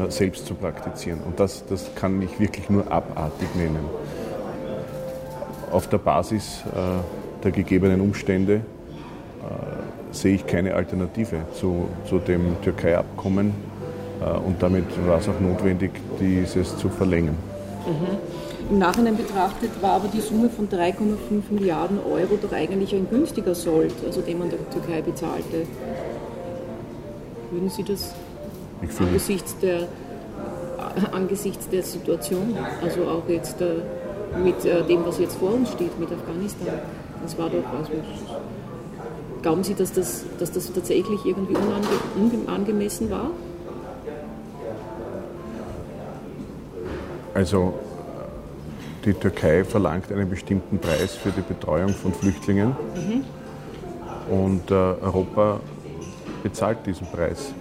selbst 0.09 0.47
zu 0.47 0.55
praktizieren. 0.55 1.21
Und 1.21 1.39
das, 1.39 1.67
das 1.67 1.95
kann 1.95 2.23
ich 2.23 2.41
wirklich 2.41 2.71
nur 2.71 2.91
abartig 2.91 3.49
nennen. 3.55 3.85
Auf 5.73 5.89
der 5.89 5.99
Basis 5.99 6.63
der 7.43 7.51
gegebenen 7.51 8.01
Umstände 8.01 8.55
äh, 8.55 10.15
sehe 10.15 10.35
ich 10.35 10.47
keine 10.47 10.75
Alternative 10.75 11.39
zu, 11.55 11.89
zu 12.09 12.19
dem 12.19 12.61
Türkei-Abkommen. 12.63 13.53
Äh, 14.21 14.39
und 14.39 14.63
damit 14.63 14.85
war 15.07 15.19
es 15.19 15.29
auch 15.29 15.41
notwendig, 15.41 15.91
dieses 16.21 16.77
zu 16.77 16.89
verlängern. 16.89 17.37
Mhm. 17.87 18.71
Im 18.71 18.79
Nachhinein 18.79 19.17
betrachtet 19.17 19.71
war 19.81 19.93
aber 19.95 20.09
die 20.09 20.21
Summe 20.21 20.49
von 20.49 20.69
3,5 20.69 21.51
Milliarden 21.51 21.99
Euro 21.99 22.39
doch 22.41 22.53
eigentlich 22.53 22.95
ein 22.95 23.09
günstiger 23.11 23.55
Sold, 23.55 23.93
also 24.07 24.21
den 24.21 24.39
man 24.39 24.51
der 24.51 24.59
Türkei 24.71 25.03
bezahlte. 25.03 25.67
Würden 27.51 27.69
Sie 27.69 27.83
das 27.83 28.15
angesichts 28.99 29.59
der, 29.59 29.81
äh, 29.81 29.87
angesichts 31.11 31.69
der 31.69 31.83
Situation, 31.83 32.57
also 32.81 33.03
auch 33.09 33.29
jetzt 33.29 33.57
mit 34.43 34.65
dem, 34.65 35.05
was 35.05 35.19
jetzt 35.19 35.37
vor 35.37 35.55
uns 35.55 35.71
steht, 35.73 35.99
mit 35.99 36.11
Afghanistan, 36.13 36.69
das 37.23 37.39
war 37.39 37.49
doch, 37.49 37.65
also 37.79 37.93
Glauben 39.43 39.65
Sie, 39.65 39.75
dass 39.75 39.93
das, 39.93 40.25
dass 40.39 40.53
das 40.53 40.73
tatsächlich 40.73 41.27
irgendwie 41.27 41.57
unange, 41.57 41.89
unangemessen 42.47 43.11
war? 43.11 43.31
Also 47.35 47.75
die 49.05 49.15
Türkei 49.15 49.65
verlangt 49.65 50.13
einen 50.13 50.31
bestimmten 50.31 50.79
Preis 50.79 51.17
für 51.17 51.31
die 51.31 51.41
Betreuung 51.41 51.89
von 51.89 52.15
Flüchtlingen 52.15 52.77
mhm. 52.95 53.25
und 54.33 54.71
äh, 54.71 54.75
Europa 54.75 55.59
bezahlt 56.45 56.87
diesen 56.87 57.09
Preis. 57.09 57.53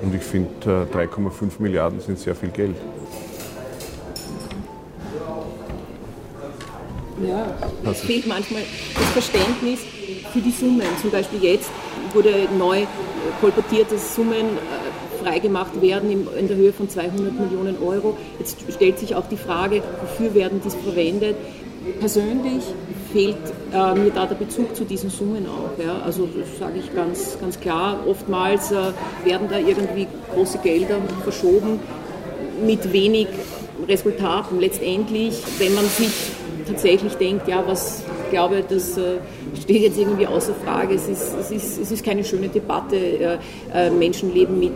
Und 0.00 0.14
ich 0.14 0.22
finde, 0.22 0.86
äh, 0.90 0.96
3,5 0.96 1.52
Milliarden 1.58 2.00
sind 2.00 2.18
sehr 2.18 2.34
viel 2.34 2.50
Geld. 2.50 2.76
Ja, 7.24 7.46
es 7.90 8.00
fehlt 8.00 8.26
manchmal 8.26 8.62
das 8.94 9.24
Verständnis 9.24 9.80
für 10.32 10.40
die 10.40 10.50
Summen. 10.50 10.86
Zum 11.00 11.10
Beispiel 11.10 11.42
jetzt 11.42 11.70
wurde 12.12 12.48
neu 12.58 12.82
kolportiert, 13.40 13.90
dass 13.90 14.14
Summen 14.14 14.32
äh, 14.34 15.22
freigemacht 15.22 15.80
werden 15.80 16.26
in 16.38 16.48
der 16.48 16.56
Höhe 16.56 16.72
von 16.72 16.88
200 16.88 17.32
Millionen 17.32 17.76
Euro. 17.82 18.16
Jetzt 18.38 18.58
stellt 18.72 18.98
sich 18.98 19.14
auch 19.14 19.26
die 19.28 19.36
Frage, 19.36 19.82
wofür 20.00 20.34
werden 20.34 20.60
die 20.64 20.70
verwendet? 20.70 21.36
Persönlich 22.00 22.62
fehlt 23.12 23.36
äh, 23.72 23.94
mir 23.94 24.10
da 24.10 24.26
der 24.26 24.34
Bezug 24.34 24.76
zu 24.76 24.84
diesen 24.84 25.08
Summen 25.08 25.46
auch. 25.46 25.82
Ja? 25.82 26.02
Also 26.04 26.26
das 26.26 26.58
sage 26.58 26.78
ich 26.78 26.94
ganz, 26.94 27.38
ganz 27.40 27.58
klar. 27.58 28.00
Oftmals 28.06 28.72
äh, 28.72 28.92
werden 29.24 29.48
da 29.48 29.58
irgendwie 29.58 30.06
große 30.34 30.58
Gelder 30.58 30.98
verschoben 31.22 31.80
mit 32.64 32.92
wenig 32.92 33.28
Resultaten. 33.88 34.60
Letztendlich, 34.60 35.42
wenn 35.58 35.74
man 35.74 35.86
sich 35.86 36.10
tatsächlich 36.66 37.14
denkt, 37.14 37.48
ja, 37.48 37.62
was 37.66 38.02
glaube, 38.30 38.62
das 38.68 38.96
äh, 38.98 39.18
steht 39.60 39.82
jetzt 39.82 39.98
irgendwie 39.98 40.26
außer 40.26 40.54
Frage. 40.54 40.94
Es 40.94 41.08
ist, 41.08 41.34
es 41.40 41.50
ist, 41.50 41.78
es 41.78 41.90
ist 41.90 42.04
keine 42.04 42.24
schöne 42.24 42.48
Debatte, 42.48 42.96
äh, 42.96 43.38
äh, 43.72 43.90
Menschenleben 43.90 44.58
mit, 44.58 44.74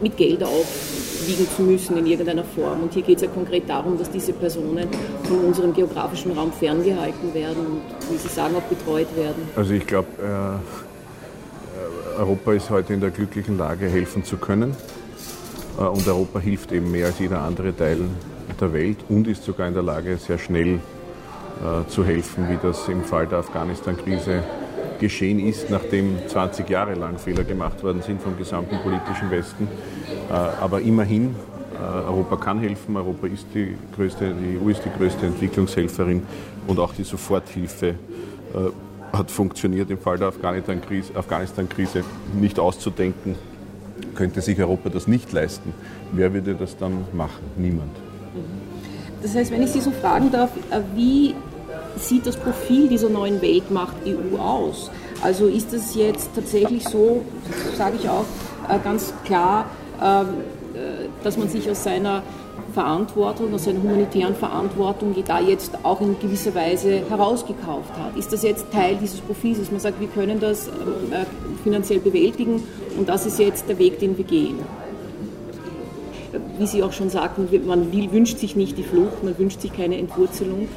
mit 0.00 0.16
Geld 0.16 0.42
aufwiegen 0.42 1.46
zu 1.54 1.62
müssen 1.62 1.96
in 1.96 2.06
irgendeiner 2.06 2.44
Form. 2.44 2.82
Und 2.82 2.92
hier 2.92 3.02
geht 3.02 3.16
es 3.16 3.22
ja 3.22 3.28
konkret 3.28 3.68
darum, 3.68 3.98
dass 3.98 4.10
diese 4.10 4.32
Personen 4.32 4.88
von 5.24 5.38
unserem 5.40 5.74
geografischen 5.74 6.32
Raum 6.32 6.52
ferngehalten 6.52 7.32
werden 7.34 7.66
und, 7.66 7.82
wie 8.10 8.16
Sie 8.16 8.28
sagen, 8.28 8.54
auch 8.56 8.62
betreut 8.62 9.08
werden. 9.16 9.48
Also 9.56 9.74
ich 9.74 9.86
glaube, 9.86 10.08
Europa 12.18 12.52
ist 12.52 12.70
heute 12.70 12.92
in 12.92 13.00
der 13.00 13.10
glücklichen 13.10 13.58
Lage, 13.58 13.86
helfen 13.86 14.24
zu 14.24 14.36
können. 14.36 14.76
Und 15.76 16.06
Europa 16.06 16.38
hilft 16.38 16.70
eben 16.70 16.90
mehr 16.92 17.06
als 17.06 17.18
jeder 17.18 17.40
andere 17.40 17.74
Teil 17.74 17.98
der 18.60 18.72
Welt 18.72 18.98
und 19.08 19.26
ist 19.26 19.42
sogar 19.42 19.66
in 19.66 19.74
der 19.74 19.82
Lage, 19.82 20.16
sehr 20.18 20.38
schnell 20.38 20.78
zu 21.88 22.04
helfen, 22.04 22.48
wie 22.48 22.58
das 22.60 22.88
im 22.88 23.04
Fall 23.04 23.26
der 23.26 23.38
Afghanistan-Krise 23.38 24.42
geschehen 24.98 25.38
ist, 25.38 25.70
nachdem 25.70 26.16
20 26.26 26.68
Jahre 26.68 26.94
lang 26.94 27.18
Fehler 27.18 27.44
gemacht 27.44 27.82
worden 27.82 28.02
sind 28.02 28.22
vom 28.22 28.36
gesamten 28.36 28.78
politischen 28.78 29.30
Westen. 29.30 29.68
Äh, 30.30 30.32
aber 30.32 30.80
immerhin, 30.80 31.36
äh, 31.74 31.82
Europa 31.82 32.36
kann 32.36 32.58
helfen, 32.60 32.96
Europa 32.96 33.26
ist 33.26 33.46
die 33.54 33.76
größte, 33.94 34.32
die 34.34 34.58
EU 34.58 34.70
ist 34.70 34.84
die 34.84 34.90
größte 34.90 35.26
Entwicklungshelferin 35.26 36.22
und 36.66 36.78
auch 36.78 36.94
die 36.94 37.04
Soforthilfe 37.04 37.88
äh, 37.88 37.94
hat 39.12 39.30
funktioniert 39.30 39.90
im 39.90 39.98
Fall 39.98 40.18
der 40.18 40.28
Afghanistan-Krise 40.28 41.12
Afghanistan 41.14 41.68
nicht 42.40 42.58
auszudenken. 42.58 43.36
Könnte 44.14 44.40
sich 44.40 44.58
Europa 44.58 44.88
das 44.88 45.06
nicht 45.06 45.32
leisten? 45.32 45.72
Wer 46.12 46.32
würde 46.32 46.54
das 46.54 46.76
dann 46.76 47.04
machen? 47.12 47.44
Niemand. 47.56 47.92
Das 49.24 49.34
heißt, 49.34 49.50
wenn 49.50 49.62
ich 49.62 49.70
Sie 49.70 49.80
so 49.80 49.90
fragen 49.90 50.30
darf, 50.30 50.50
äh, 50.70 50.80
wie 50.94 51.34
sieht 51.96 52.26
das 52.26 52.36
Profil 52.36 52.88
dieser 52.88 53.08
neuen 53.08 53.40
Weltmacht 53.40 53.96
EU 54.06 54.36
aus? 54.36 54.90
Also 55.22 55.46
ist 55.46 55.72
es 55.72 55.94
jetzt 55.94 56.28
tatsächlich 56.34 56.86
so, 56.86 57.24
sage 57.74 57.96
ich 57.98 58.06
auch 58.06 58.26
äh, 58.68 58.78
ganz 58.84 59.14
klar, 59.24 59.64
ähm, 60.02 60.26
äh, 60.74 61.08
dass 61.24 61.38
man 61.38 61.48
sich 61.48 61.70
aus 61.70 61.82
seiner 61.82 62.22
Verantwortung, 62.74 63.54
aus 63.54 63.64
seiner 63.64 63.82
humanitären 63.82 64.34
Verantwortung 64.34 65.14
da 65.26 65.40
jetzt 65.40 65.72
auch 65.84 66.02
in 66.02 66.18
gewisser 66.20 66.54
Weise 66.54 67.00
herausgekauft 67.08 67.96
hat. 67.96 68.14
Ist 68.18 68.30
das 68.30 68.42
jetzt 68.42 68.70
Teil 68.72 68.98
dieses 69.00 69.22
Profils, 69.22 69.58
dass 69.58 69.70
man 69.70 69.80
sagt, 69.80 70.00
wir 70.00 70.08
können 70.08 70.38
das 70.38 70.68
finanziell 71.62 72.00
bewältigen 72.00 72.62
und 72.98 73.08
das 73.08 73.26
ist 73.26 73.38
jetzt 73.38 73.68
der 73.68 73.78
Weg, 73.78 74.00
den 74.00 74.18
wir 74.18 74.24
gehen? 74.24 74.58
Wie 76.58 76.66
Sie 76.66 76.82
auch 76.82 76.92
schon 76.92 77.10
sagten, 77.10 77.48
man 77.66 77.92
will, 77.92 78.12
wünscht 78.12 78.38
sich 78.38 78.56
nicht 78.56 78.78
die 78.78 78.82
Flucht, 78.82 79.22
man 79.22 79.38
wünscht 79.38 79.60
sich 79.60 79.72
keine 79.72 79.98
Entwurzelung, 79.98 80.68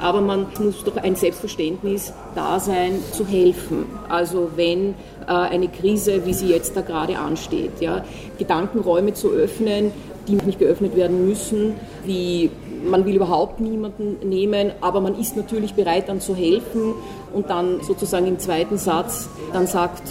aber 0.00 0.20
man 0.20 0.46
muss 0.60 0.84
doch 0.84 0.96
ein 0.96 1.16
Selbstverständnis 1.16 2.12
da 2.34 2.60
sein, 2.60 3.00
zu 3.12 3.26
helfen. 3.26 3.86
Also 4.08 4.50
wenn 4.56 4.90
äh, 5.26 5.32
eine 5.32 5.68
Krise, 5.68 6.26
wie 6.26 6.34
sie 6.34 6.48
jetzt 6.48 6.76
da 6.76 6.80
gerade 6.80 7.18
ansteht, 7.18 7.80
ja, 7.80 8.04
Gedankenräume 8.38 9.14
zu 9.14 9.30
öffnen, 9.30 9.92
die 10.28 10.34
nicht 10.34 10.58
geöffnet 10.58 10.96
werden 10.96 11.26
müssen, 11.26 11.74
wie 12.04 12.50
man 12.84 13.04
will 13.04 13.16
überhaupt 13.16 13.60
niemanden 13.60 14.28
nehmen, 14.28 14.72
aber 14.80 15.00
man 15.00 15.18
ist 15.18 15.36
natürlich 15.36 15.74
bereit 15.74 16.08
dann 16.08 16.20
zu 16.20 16.34
helfen 16.34 16.94
und 17.32 17.50
dann 17.50 17.80
sozusagen 17.82 18.26
im 18.26 18.38
zweiten 18.38 18.76
Satz 18.76 19.28
dann 19.52 19.66
sagt, 19.66 20.02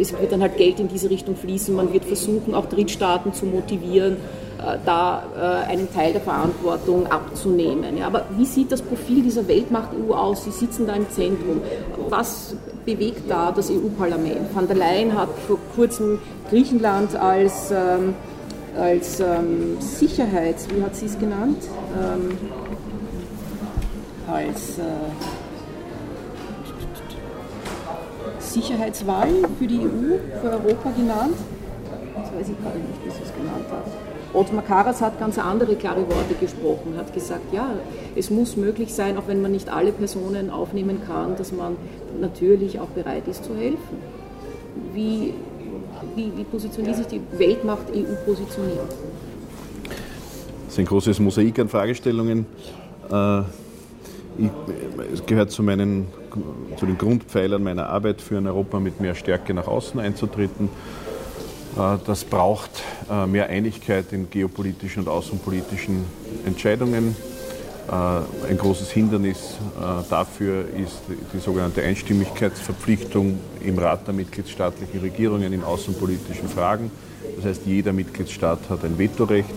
es 0.00 0.12
wird 0.12 0.32
dann 0.32 0.42
halt 0.42 0.56
Geld 0.56 0.80
in 0.80 0.88
diese 0.88 1.10
Richtung 1.10 1.36
fließen. 1.36 1.74
Man 1.74 1.92
wird 1.92 2.04
versuchen, 2.04 2.54
auch 2.54 2.66
Drittstaaten 2.66 3.32
zu 3.32 3.46
motivieren, 3.46 4.16
äh, 4.58 4.78
da 4.84 5.22
äh, 5.36 5.70
einen 5.70 5.92
Teil 5.92 6.12
der 6.12 6.22
Verantwortung 6.22 7.06
abzunehmen. 7.06 8.02
aber 8.02 8.24
wie 8.36 8.44
sieht 8.44 8.72
das 8.72 8.82
Profil 8.82 9.22
dieser 9.22 9.46
Weltmacht 9.48 9.90
EU 9.94 10.14
aus? 10.14 10.44
Sie 10.44 10.50
sitzen 10.50 10.86
da 10.86 10.94
im 10.94 11.08
Zentrum. 11.10 11.60
Was 12.08 12.54
bewegt 12.84 13.28
da 13.28 13.52
das 13.52 13.70
EU-Parlament? 13.70 14.54
Van 14.54 14.66
der 14.66 14.76
Leyen 14.76 15.18
hat 15.18 15.28
vor 15.46 15.58
kurzem 15.74 16.18
Griechenland 16.48 17.14
als, 17.16 17.70
ähm, 17.70 18.14
als 18.78 19.20
ähm, 19.20 19.76
Sicherheits, 19.80 20.68
wie 20.74 20.82
hat 20.82 20.96
sie 20.96 21.06
es 21.06 21.18
genannt? 21.18 21.62
Ähm, 21.96 22.38
als 24.26 24.78
äh, 24.78 24.82
Sicherheitswahl 28.56 29.28
für 29.58 29.66
die 29.66 29.80
EU, 29.80 30.18
für 30.40 30.50
Europa 30.50 30.90
genannt. 30.96 31.36
Das 32.14 32.32
weiß 32.32 32.48
ich 32.48 32.62
gerade 32.62 32.78
nicht, 32.78 33.04
wie 33.04 33.10
sie 33.10 33.22
es 33.22 33.34
genannt 33.34 33.66
hat. 33.70 33.84
Ottmar 34.32 34.64
Karas 34.64 35.00
hat 35.00 35.18
ganz 35.18 35.38
andere 35.38 35.76
klare 35.76 36.00
Worte 36.08 36.34
gesprochen, 36.40 36.94
hat 36.96 37.12
gesagt, 37.12 37.52
ja, 37.52 37.68
es 38.16 38.30
muss 38.30 38.56
möglich 38.56 38.94
sein, 38.94 39.16
auch 39.18 39.28
wenn 39.28 39.40
man 39.40 39.52
nicht 39.52 39.68
alle 39.68 39.92
Personen 39.92 40.50
aufnehmen 40.50 41.00
kann, 41.06 41.36
dass 41.36 41.52
man 41.52 41.76
natürlich 42.20 42.80
auch 42.80 42.88
bereit 42.88 43.28
ist 43.28 43.44
zu 43.44 43.54
helfen. 43.54 43.98
Wie, 44.92 45.34
wie, 46.14 46.32
wie 46.36 46.44
positioniert 46.44 46.96
sich 46.96 47.06
die 47.06 47.20
Weltmacht 47.38 47.90
EU 47.94 48.14
positioniert? 48.24 48.90
Das 50.64 50.72
ist 50.72 50.78
ein 50.78 50.86
großes 50.86 51.20
Mosaik 51.20 51.58
an 51.58 51.68
Fragestellungen. 51.68 52.46
Äh, 53.10 53.40
es 55.12 55.24
gehört 55.24 55.50
zu, 55.50 55.62
meinen, 55.62 56.08
zu 56.76 56.86
den 56.86 56.98
Grundpfeilern 56.98 57.62
meiner 57.62 57.88
Arbeit 57.88 58.20
für 58.20 58.38
ein 58.38 58.46
Europa 58.46 58.80
mit 58.80 59.00
mehr 59.00 59.14
Stärke 59.14 59.54
nach 59.54 59.66
außen 59.66 60.00
einzutreten. 60.00 60.68
Äh, 61.76 61.98
das 62.06 62.24
braucht 62.24 62.70
äh, 63.10 63.26
mehr 63.26 63.48
Einigkeit 63.48 64.12
in 64.12 64.30
geopolitischen 64.30 65.02
und 65.02 65.08
außenpolitischen 65.08 66.04
Entscheidungen. 66.46 67.16
Äh, 67.88 68.50
ein 68.50 68.58
großes 68.58 68.90
Hindernis 68.90 69.54
dafür 70.10 70.64
ist 70.68 71.02
die 71.32 71.38
sogenannte 71.38 71.82
Einstimmigkeitsverpflichtung 71.82 73.38
im 73.62 73.78
Rat 73.78 74.06
der 74.06 74.14
mitgliedstaatlichen 74.14 75.00
Regierungen 75.00 75.52
in 75.52 75.62
außenpolitischen 75.62 76.48
Fragen. 76.48 76.90
Das 77.36 77.44
heißt, 77.44 77.62
jeder 77.66 77.92
Mitgliedstaat 77.92 78.70
hat 78.70 78.84
ein 78.84 78.98
Vetorecht, 78.98 79.54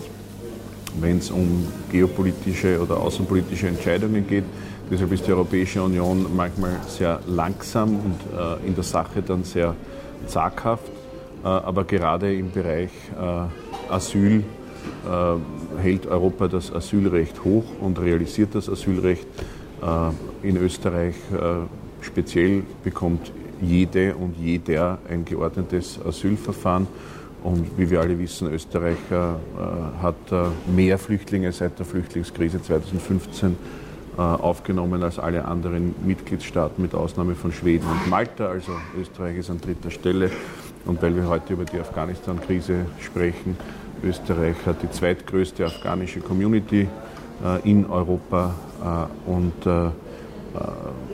wenn 1.00 1.18
es 1.18 1.30
um 1.30 1.66
geopolitische 1.90 2.80
oder 2.80 3.00
außenpolitische 3.00 3.68
Entscheidungen 3.68 4.26
geht. 4.26 4.44
Deshalb 4.90 5.12
ist 5.12 5.24
die 5.24 5.30
Europäische 5.30 5.80
Union 5.80 6.26
manchmal 6.34 6.80
sehr 6.88 7.20
langsam 7.28 7.90
und 7.90 8.16
äh, 8.36 8.66
in 8.66 8.74
der 8.74 8.82
Sache 8.82 9.22
dann 9.22 9.44
sehr 9.44 9.76
zaghaft. 10.26 10.88
Äh, 11.44 11.46
aber 11.46 11.84
gerade 11.84 12.34
im 12.34 12.50
Bereich 12.50 12.90
äh, 13.16 13.92
Asyl 13.92 14.40
äh, 14.40 15.80
hält 15.80 16.08
Europa 16.08 16.48
das 16.48 16.72
Asylrecht 16.74 17.44
hoch 17.44 17.64
und 17.80 18.00
realisiert 18.00 18.56
das 18.56 18.68
Asylrecht. 18.68 19.28
Äh, 19.80 20.48
in 20.48 20.56
Österreich 20.56 21.14
äh, 21.32 22.04
speziell 22.04 22.64
bekommt 22.82 23.30
jede 23.62 24.16
und 24.16 24.36
jeder 24.38 24.98
ein 25.08 25.24
geordnetes 25.24 26.00
Asylverfahren. 26.04 26.88
Und 27.44 27.78
wie 27.78 27.88
wir 27.88 28.00
alle 28.00 28.18
wissen, 28.18 28.52
Österreich 28.52 28.98
hat 30.02 30.14
mehr 30.66 30.98
Flüchtlinge 30.98 31.50
seit 31.52 31.78
der 31.78 31.86
Flüchtlingskrise 31.86 32.60
2015 32.60 33.52
äh, 33.52 33.54
aufgenommen 34.20 35.02
als 35.02 35.18
alle 35.18 35.44
anderen 35.46 35.94
Mitgliedstaaten 36.04 36.82
mit 36.82 36.94
Ausnahme 36.94 37.34
von 37.34 37.52
Schweden 37.52 37.86
und 37.86 38.10
Malta. 38.10 38.48
Also 38.48 38.72
Österreich 39.00 39.38
ist 39.38 39.50
an 39.50 39.60
dritter 39.60 39.90
Stelle. 39.90 40.30
Und 40.84 41.02
weil 41.02 41.14
wir 41.14 41.28
heute 41.28 41.54
über 41.54 41.64
die 41.64 41.78
Afghanistan-Krise 41.78 42.86
sprechen, 43.00 43.56
Österreich 44.02 44.56
hat 44.66 44.82
die 44.82 44.90
zweitgrößte 44.90 45.64
afghanische 45.66 46.20
Community 46.20 46.88
äh, 47.44 47.70
in 47.70 47.86
Europa 47.86 48.54
äh, 49.26 49.30
und 49.30 49.90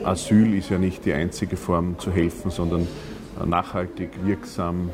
Asyl 0.03 0.55
ist 0.55 0.71
ja 0.71 0.79
nicht 0.79 1.05
die 1.05 1.13
einzige 1.13 1.57
Form 1.57 1.99
zu 1.99 2.11
helfen, 2.11 2.49
sondern 2.49 2.87
nachhaltig, 3.45 4.09
wirksam 4.23 4.89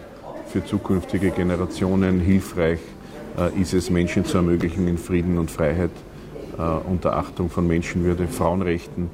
für 0.47 0.65
zukünftige 0.65 1.29
Generationen 1.29 2.19
hilfreich 2.19 2.79
ist 3.55 3.73
es, 3.73 3.89
Menschen 3.89 4.25
zu 4.25 4.35
ermöglichen, 4.35 4.85
in 4.89 4.97
Frieden 4.97 5.37
und 5.37 5.49
Freiheit 5.49 5.91
äh, 5.91 6.12
unter 6.57 7.17
Achtung 7.17 7.49
von 7.49 7.67
Menschenwürde, 7.67 8.27
Frauenrechten 8.27 9.09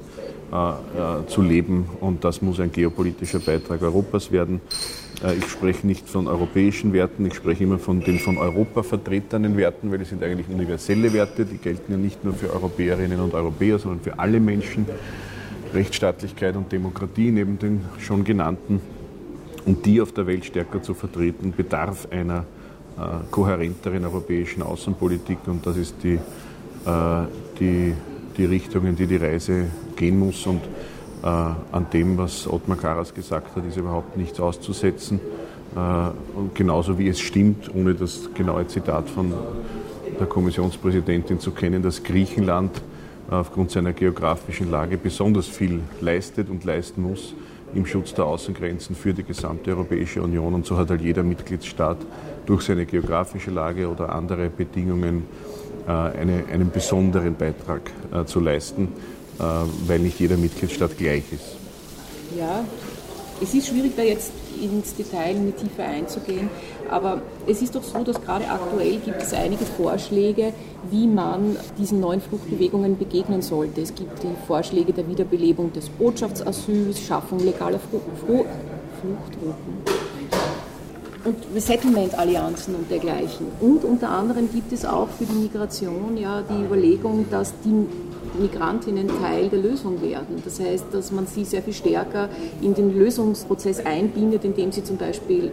äh, 0.52 0.70
äh, 0.70 1.26
zu 1.28 1.42
leben. 1.42 1.88
Und 2.00 2.24
das 2.24 2.42
muss 2.42 2.58
ein 2.58 2.72
geopolitischer 2.72 3.38
Beitrag 3.38 3.82
Europas 3.82 4.32
werden. 4.32 4.60
Ich 5.38 5.48
spreche 5.48 5.86
nicht 5.86 6.08
von 6.08 6.26
europäischen 6.26 6.92
Werten, 6.92 7.26
ich 7.26 7.34
spreche 7.34 7.62
immer 7.62 7.78
von 7.78 8.00
den 8.00 8.18
von 8.18 8.36
Europa 8.36 8.82
vertretenen 8.82 9.56
Werten, 9.56 9.92
weil 9.92 10.00
es 10.00 10.08
sind 10.08 10.24
eigentlich 10.24 10.48
universelle 10.48 11.12
Werte, 11.12 11.44
die 11.44 11.58
gelten 11.58 11.92
ja 11.92 11.98
nicht 11.98 12.24
nur 12.24 12.32
für 12.32 12.52
Europäerinnen 12.52 13.20
und 13.20 13.34
Europäer, 13.34 13.78
sondern 13.78 14.00
für 14.00 14.18
alle 14.18 14.40
Menschen. 14.40 14.86
Rechtsstaatlichkeit 15.72 16.56
und 16.56 16.72
Demokratie 16.72 17.30
neben 17.30 17.58
den 17.58 17.84
schon 18.00 18.24
genannten. 18.24 18.80
Und 19.66 19.86
die 19.86 20.00
auf 20.00 20.10
der 20.10 20.26
Welt 20.26 20.46
stärker 20.46 20.82
zu 20.82 20.94
vertreten, 20.94 21.52
bedarf 21.56 22.08
einer 22.10 22.44
äh, 22.98 23.02
kohärenteren 23.30 24.04
europäischen 24.04 24.62
Außenpolitik. 24.62 25.38
Und 25.46 25.64
das 25.64 25.76
ist 25.76 25.96
die 26.02 26.14
äh, 26.14 26.18
die, 26.84 27.94
die 28.36 28.44
Richtung, 28.44 28.86
in 28.86 28.96
die 28.96 29.06
die 29.06 29.16
Reise 29.16 29.66
gehen 29.96 30.18
muss. 30.18 30.46
Und 30.46 30.62
äh, 31.22 31.26
an 31.26 31.86
dem, 31.92 32.16
was 32.16 32.50
Ottmar 32.50 32.78
Karas 32.78 33.12
gesagt 33.12 33.54
hat, 33.54 33.66
ist 33.66 33.76
überhaupt 33.76 34.16
nichts 34.16 34.40
auszusetzen. 34.40 35.20
Äh, 35.76 36.38
und 36.38 36.54
genauso 36.54 36.98
wie 36.98 37.08
es 37.08 37.20
stimmt, 37.20 37.74
ohne 37.74 37.94
das 37.94 38.30
genaue 38.34 38.66
Zitat 38.66 39.10
von 39.10 39.32
der 40.18 40.26
Kommissionspräsidentin 40.26 41.38
zu 41.38 41.50
kennen, 41.50 41.82
dass 41.82 42.02
Griechenland 42.02 42.82
aufgrund 43.30 43.70
seiner 43.70 43.92
geografischen 43.92 44.70
Lage 44.70 44.96
besonders 44.96 45.46
viel 45.46 45.80
leistet 46.00 46.50
und 46.50 46.64
leisten 46.64 47.02
muss 47.02 47.34
im 47.74 47.86
Schutz 47.86 48.12
der 48.12 48.24
Außengrenzen 48.24 48.96
für 48.96 49.14
die 49.14 49.22
gesamte 49.22 49.70
Europäische 49.70 50.20
Union. 50.20 50.54
Und 50.54 50.66
so 50.66 50.76
hat 50.76 50.90
halt 50.90 51.00
jeder 51.00 51.22
Mitgliedstaat 51.22 51.98
durch 52.44 52.62
seine 52.62 52.86
geografische 52.86 53.52
Lage 53.52 53.88
oder 53.88 54.12
andere 54.12 54.50
Bedingungen 54.50 55.18
äh, 55.18 55.59
eine, 55.86 56.44
einen 56.52 56.70
besonderen 56.70 57.34
Beitrag 57.34 57.90
äh, 58.12 58.24
zu 58.24 58.40
leisten, 58.40 58.88
äh, 59.38 59.42
weil 59.86 60.00
nicht 60.00 60.20
jeder 60.20 60.36
Mitgliedstaat 60.36 60.98
gleich 60.98 61.24
ist. 61.32 61.56
Ja, 62.38 62.64
es 63.42 63.54
ist 63.54 63.68
schwierig, 63.68 63.92
da 63.96 64.02
jetzt 64.02 64.32
ins 64.60 64.94
Detail 64.94 65.34
in 65.34 65.46
die 65.46 65.52
Tiefe 65.52 65.82
einzugehen, 65.82 66.50
aber 66.90 67.22
es 67.46 67.62
ist 67.62 67.74
doch 67.74 67.82
so, 67.82 68.04
dass 68.04 68.20
gerade 68.20 68.46
aktuell 68.48 68.98
gibt 68.98 69.22
es 69.22 69.32
einige 69.32 69.64
Vorschläge, 69.64 70.52
wie 70.90 71.06
man 71.06 71.56
diesen 71.78 72.00
neuen 72.00 72.20
Fluchtbewegungen 72.20 72.98
begegnen 72.98 73.40
sollte. 73.40 73.80
Es 73.80 73.94
gibt 73.94 74.22
die 74.22 74.34
Vorschläge 74.46 74.92
der 74.92 75.08
Wiederbelebung 75.08 75.72
des 75.72 75.88
Botschaftsasyls, 75.88 77.00
Schaffung 77.00 77.38
legaler 77.38 77.78
Fluchtrouten 77.78 78.80
und 81.24 81.36
Resettlement-Allianzen 81.54 82.74
und 82.74 82.90
dergleichen. 82.90 83.46
Und 83.60 83.84
unter 83.84 84.10
anderem 84.10 84.50
gibt 84.52 84.72
es 84.72 84.84
auch 84.84 85.08
für 85.08 85.24
die 85.24 85.34
Migration 85.34 86.16
ja 86.16 86.42
die 86.42 86.64
Überlegung, 86.64 87.26
dass 87.30 87.52
die 87.64 87.86
Migrantinnen 88.40 89.08
Teil 89.20 89.48
der 89.48 89.58
Lösung 89.58 90.00
werden. 90.02 90.42
Das 90.44 90.60
heißt, 90.60 90.86
dass 90.92 91.12
man 91.12 91.26
sie 91.26 91.44
sehr 91.44 91.62
viel 91.62 91.74
stärker 91.74 92.28
in 92.62 92.74
den 92.74 92.96
Lösungsprozess 92.96 93.84
einbindet, 93.84 94.44
indem 94.44 94.72
sie 94.72 94.82
zum 94.84 94.96
Beispiel 94.96 95.50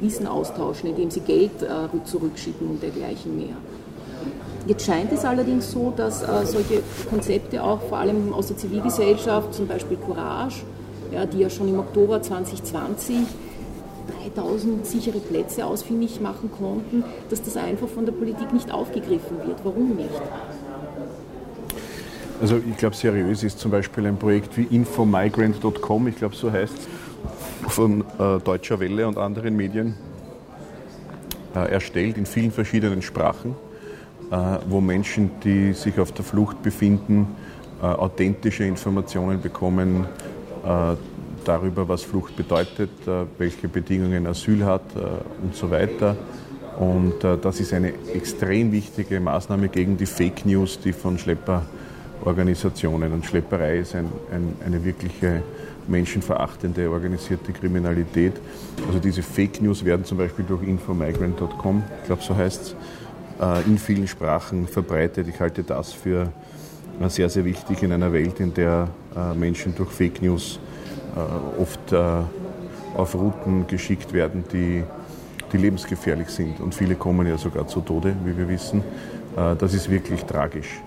Wissen 0.00 0.26
austauschen, 0.26 0.90
indem 0.90 1.10
sie 1.10 1.20
Geld 1.20 1.62
äh, 1.62 2.04
zurückschicken 2.04 2.68
und 2.68 2.82
dergleichen 2.82 3.36
mehr. 3.36 3.56
Jetzt 4.66 4.86
scheint 4.86 5.12
es 5.12 5.24
allerdings 5.24 5.70
so, 5.70 5.92
dass 5.96 6.22
äh, 6.22 6.44
solche 6.44 6.82
Konzepte 7.08 7.62
auch 7.62 7.80
vor 7.88 7.98
allem 7.98 8.32
aus 8.32 8.48
der 8.48 8.56
Zivilgesellschaft, 8.56 9.54
zum 9.54 9.66
Beispiel 9.66 9.96
Courage, 9.96 10.62
ja, 11.12 11.26
die 11.26 11.38
ja 11.38 11.50
schon 11.50 11.68
im 11.68 11.78
Oktober 11.78 12.20
2020 12.20 13.18
3000 14.34 14.86
sichere 14.86 15.18
Plätze 15.18 15.64
ausfindig 15.64 16.20
machen 16.20 16.50
konnten, 16.50 17.04
dass 17.30 17.42
das 17.42 17.56
einfach 17.56 17.88
von 17.88 18.06
der 18.06 18.12
Politik 18.12 18.52
nicht 18.52 18.72
aufgegriffen 18.72 19.38
wird. 19.46 19.64
Warum 19.64 19.96
nicht? 19.96 20.10
Also 22.40 22.56
ich 22.56 22.76
glaube, 22.76 22.96
seriös 22.96 23.42
ist 23.42 23.58
zum 23.58 23.70
Beispiel 23.70 24.06
ein 24.06 24.16
Projekt 24.16 24.56
wie 24.56 24.64
infomigrant.com, 24.64 26.08
ich 26.08 26.16
glaube 26.16 26.34
so 26.34 26.50
heißt 26.50 26.74
es, 26.76 27.72
von 27.72 28.02
äh, 28.18 28.38
Deutscher 28.40 28.80
Welle 28.80 29.06
und 29.06 29.18
anderen 29.18 29.56
Medien 29.56 29.94
äh, 31.54 31.70
erstellt 31.70 32.18
in 32.18 32.26
vielen 32.26 32.50
verschiedenen 32.50 33.02
Sprachen, 33.02 33.54
äh, 34.30 34.36
wo 34.68 34.80
Menschen, 34.80 35.30
die 35.44 35.72
sich 35.72 35.98
auf 35.98 36.12
der 36.12 36.24
Flucht 36.24 36.62
befinden, 36.62 37.28
äh, 37.80 37.86
authentische 37.86 38.64
Informationen 38.64 39.40
bekommen 39.40 40.06
äh, 40.64 40.94
darüber, 41.44 41.88
was 41.88 42.02
Flucht 42.02 42.36
bedeutet, 42.36 42.90
äh, 43.06 43.24
welche 43.38 43.68
Bedingungen 43.68 44.26
Asyl 44.26 44.64
hat 44.64 44.82
und 45.42 45.54
so 45.54 45.70
weiter. 45.70 46.16
Und 46.78 47.22
das 47.22 47.60
ist 47.60 47.72
eine 47.72 47.92
extrem 48.12 48.72
wichtige 48.72 49.20
Maßnahme 49.20 49.68
gegen 49.68 49.96
die 49.96 50.06
Fake 50.06 50.44
News, 50.44 50.80
die 50.80 50.92
von 50.92 51.18
Schlepper 51.18 51.62
Organisationen. 52.24 53.12
Und 53.12 53.24
Schlepperei 53.24 53.78
ist 53.78 53.94
ein, 53.94 54.06
ein, 54.32 54.56
eine 54.66 54.84
wirkliche 54.84 55.42
menschenverachtende 55.86 56.90
organisierte 56.90 57.52
Kriminalität. 57.52 58.32
Also 58.86 58.98
diese 58.98 59.22
Fake 59.22 59.60
News 59.60 59.84
werden 59.84 60.04
zum 60.04 60.18
Beispiel 60.18 60.44
durch 60.44 60.62
infomigrant.com, 60.62 61.82
ich 62.00 62.06
glaube 62.06 62.22
so 62.22 62.34
heißt 62.34 62.62
es, 62.62 62.76
äh, 63.40 63.62
in 63.66 63.78
vielen 63.78 64.08
Sprachen 64.08 64.66
verbreitet. 64.66 65.28
Ich 65.28 65.40
halte 65.40 65.62
das 65.62 65.92
für 65.92 66.28
äh, 67.00 67.08
sehr, 67.08 67.28
sehr 67.28 67.44
wichtig 67.44 67.82
in 67.82 67.92
einer 67.92 68.12
Welt, 68.12 68.40
in 68.40 68.54
der 68.54 68.88
äh, 69.16 69.34
Menschen 69.34 69.74
durch 69.74 69.90
Fake 69.90 70.22
News 70.22 70.58
oft 71.58 71.94
auf 72.96 73.14
Routen 73.14 73.66
geschickt 73.66 74.12
werden, 74.12 74.44
die, 74.52 74.82
die 75.52 75.56
lebensgefährlich 75.56 76.28
sind. 76.28 76.60
Und 76.60 76.74
viele 76.74 76.94
kommen 76.94 77.26
ja 77.26 77.38
sogar 77.38 77.66
zu 77.66 77.80
Tode, 77.80 78.14
wie 78.24 78.36
wir 78.36 78.48
wissen. 78.48 78.82
Das 79.58 79.74
ist 79.74 79.90
wirklich 79.90 80.24
tragisch 80.24 80.80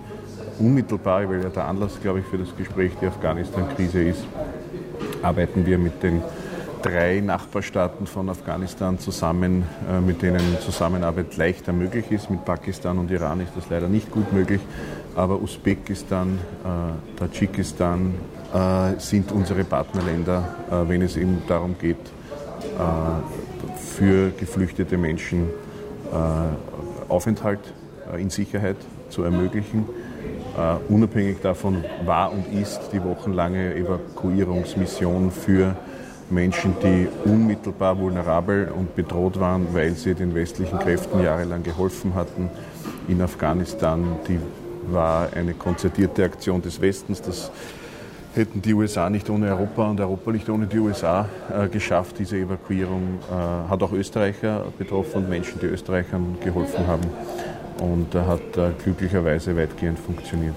unmittelbar, 0.59 1.29
weil 1.29 1.43
ja 1.43 1.49
der 1.49 1.65
Anlass, 1.65 1.99
glaube 2.01 2.19
ich, 2.19 2.25
für 2.25 2.37
das 2.37 2.55
Gespräch 2.55 2.91
die 3.01 3.07
Afghanistan-Krise 3.07 4.03
ist, 4.03 4.23
arbeiten 5.21 5.65
wir 5.65 5.77
mit 5.77 6.01
den 6.03 6.21
drei 6.81 7.21
Nachbarstaaten 7.21 8.07
von 8.07 8.29
Afghanistan 8.29 8.99
zusammen, 8.99 9.63
äh, 9.89 9.99
mit 9.99 10.21
denen 10.21 10.59
Zusammenarbeit 10.59 11.35
leichter 11.37 11.73
möglich 11.73 12.11
ist. 12.11 12.29
Mit 12.29 12.45
Pakistan 12.45 12.97
und 12.97 13.11
Iran 13.11 13.41
ist 13.41 13.51
das 13.55 13.69
leider 13.69 13.87
nicht 13.87 14.11
gut 14.11 14.31
möglich, 14.31 14.61
aber 15.15 15.41
Usbekistan, 15.41 16.39
äh, 16.63 17.17
Tadschikistan 17.19 18.13
äh, 18.13 18.36
sind 18.97 19.31
unsere 19.31 19.63
Partnerländer, 19.63 20.85
wenn 20.87 21.01
es 21.01 21.17
eben 21.17 21.41
darum 21.47 21.75
geht, 21.79 21.97
für 23.77 24.31
geflüchtete 24.31 24.97
Menschen 24.97 25.49
Aufenthalt 27.09 27.59
in 28.17 28.29
Sicherheit 28.29 28.77
zu 29.09 29.23
ermöglichen 29.23 29.85
unabhängig 30.89 31.37
davon 31.41 31.83
war 32.05 32.31
und 32.31 32.51
ist 32.51 32.79
die 32.91 33.03
wochenlange 33.03 33.75
Evakuierungsmission 33.75 35.31
für 35.31 35.75
Menschen, 36.29 36.75
die 36.83 37.07
unmittelbar 37.29 37.97
vulnerabel 37.99 38.69
und 38.75 38.95
bedroht 38.95 39.39
waren, 39.39 39.67
weil 39.73 39.93
sie 39.93 40.13
den 40.13 40.35
westlichen 40.35 40.79
Kräften 40.79 41.23
jahrelang 41.23 41.63
geholfen 41.63 42.15
hatten 42.15 42.49
in 43.07 43.21
Afghanistan. 43.21 44.17
Die 44.27 44.39
war 44.91 45.29
eine 45.33 45.53
konzertierte 45.53 46.25
Aktion 46.25 46.61
des 46.61 46.81
Westens. 46.81 47.21
Das 47.21 47.51
hätten 48.37 48.61
die 48.61 48.73
USA 48.73 49.09
nicht 49.09 49.29
ohne 49.29 49.49
Europa 49.49 49.89
und 49.89 49.99
Europa 49.99 50.31
nicht 50.31 50.49
ohne 50.49 50.67
die 50.67 50.79
USA 50.79 51.27
äh, 51.51 51.67
geschafft. 51.67 52.19
Diese 52.19 52.37
Evakuierung 52.37 53.19
äh, 53.29 53.69
hat 53.69 53.83
auch 53.83 53.91
Österreicher 53.91 54.65
betroffen 54.77 55.23
und 55.23 55.29
Menschen, 55.29 55.59
die 55.59 55.65
Österreichern 55.65 56.37
geholfen 56.43 56.87
haben 56.87 57.09
und 57.79 58.13
hat 58.15 58.57
äh, 58.57 58.71
glücklicherweise 58.83 59.55
weitgehend 59.57 59.99
funktioniert. 59.99 60.55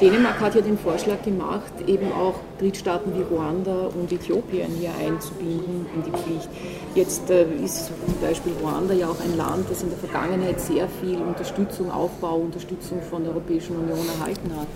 Dänemark 0.00 0.38
hat 0.40 0.54
ja 0.54 0.60
den 0.60 0.78
Vorschlag 0.78 1.22
gemacht, 1.24 1.72
eben 1.88 2.12
auch 2.12 2.34
Drittstaaten 2.60 3.12
wie 3.16 3.22
Ruanda 3.22 3.88
und 4.00 4.12
Äthiopien 4.12 4.70
hier 4.78 4.90
einzubinden 5.04 5.86
in 5.92 6.02
die 6.04 6.10
Pflicht. 6.10 6.48
Jetzt 6.94 7.28
äh, 7.30 7.46
ist 7.64 7.86
zum 7.86 8.20
Beispiel 8.20 8.52
Ruanda 8.62 8.94
ja 8.94 9.08
auch 9.08 9.20
ein 9.20 9.36
Land, 9.36 9.68
das 9.68 9.82
in 9.82 9.90
der 9.90 9.98
Vergangenheit 9.98 10.60
sehr 10.60 10.88
viel 11.00 11.16
Unterstützung, 11.20 11.90
Aufbau, 11.90 12.36
Unterstützung 12.36 13.02
von 13.02 13.24
der 13.24 13.32
Europäischen 13.32 13.76
Union 13.76 14.06
erhalten 14.20 14.52
hat. 14.56 14.68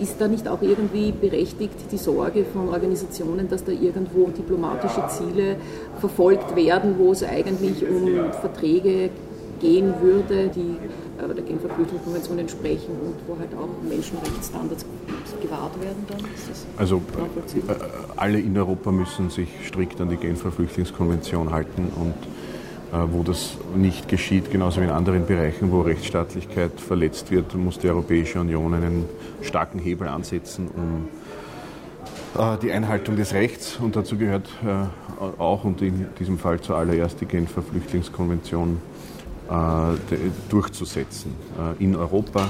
Ist 0.00 0.20
da 0.20 0.28
nicht 0.28 0.46
auch 0.48 0.62
irgendwie 0.62 1.12
berechtigt 1.12 1.90
die 1.90 1.96
Sorge 1.96 2.44
von 2.44 2.68
Organisationen, 2.68 3.48
dass 3.48 3.64
da 3.64 3.72
irgendwo 3.72 4.28
diplomatische 4.28 5.06
Ziele 5.08 5.56
verfolgt 6.00 6.54
werden, 6.54 6.96
wo 6.98 7.12
es 7.12 7.22
eigentlich 7.22 7.82
um 7.88 8.32
Verträge 8.32 9.10
gehen 9.60 9.94
würde, 10.00 10.48
die 10.48 10.76
äh, 11.22 11.34
der 11.34 11.44
Genfer 11.44 11.68
Flüchtlingskonvention 11.70 12.38
entsprechen 12.38 12.90
und 13.02 13.14
wo 13.26 13.38
halt 13.38 13.54
auch 13.54 13.68
Menschenrechtsstandards 13.88 14.84
gewahrt 15.40 15.80
werden 15.80 16.04
dann? 16.08 16.18
also 16.76 16.96
äh, 16.96 17.72
alle 18.16 18.38
in 18.38 18.56
Europa 18.56 18.90
müssen 18.92 19.30
sich 19.30 19.48
strikt 19.66 20.00
an 20.00 20.08
die 20.08 20.16
Genfer 20.16 20.52
Flüchtlingskonvention 20.52 21.50
halten 21.50 21.90
und 21.96 22.14
wo 23.10 23.22
das 23.22 23.56
nicht 23.74 24.08
geschieht, 24.08 24.50
genauso 24.50 24.80
wie 24.80 24.84
in 24.84 24.90
anderen 24.90 25.26
Bereichen, 25.26 25.72
wo 25.72 25.80
Rechtsstaatlichkeit 25.80 26.80
verletzt 26.80 27.30
wird, 27.30 27.54
muss 27.54 27.78
die 27.78 27.88
Europäische 27.88 28.40
Union 28.40 28.74
einen 28.74 29.04
starken 29.42 29.78
Hebel 29.78 30.08
ansetzen, 30.08 30.68
um 30.74 31.08
die 32.62 32.70
Einhaltung 32.70 33.16
des 33.16 33.32
Rechts 33.32 33.78
und 33.80 33.96
dazu 33.96 34.18
gehört 34.18 34.48
auch 35.38 35.64
und 35.64 35.80
in 35.80 36.06
diesem 36.18 36.38
Fall 36.38 36.60
zuallererst 36.60 37.20
die 37.20 37.26
Genfer 37.26 37.62
Flüchtlingskonvention 37.62 38.80
äh, 39.48 40.16
durchzusetzen 40.48 41.32
äh, 41.56 41.82
in 41.82 41.94
Europa. 41.94 42.46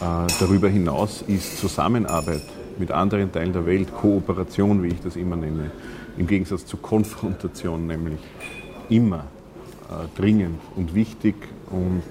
Äh, 0.00 0.26
darüber 0.40 0.68
hinaus 0.68 1.22
ist 1.26 1.58
Zusammenarbeit 1.58 2.42
mit 2.78 2.90
anderen 2.90 3.30
Teilen 3.30 3.52
der 3.52 3.66
Welt, 3.66 3.94
Kooperation, 3.94 4.82
wie 4.82 4.88
ich 4.88 5.00
das 5.00 5.16
immer 5.16 5.36
nenne, 5.36 5.70
im 6.16 6.26
Gegensatz 6.26 6.64
zu 6.64 6.78
Konfrontation 6.78 7.86
nämlich 7.86 8.20
immer 8.88 9.24
dringend 10.16 10.60
und 10.76 10.94
wichtig 10.94 11.34
und 11.70 12.02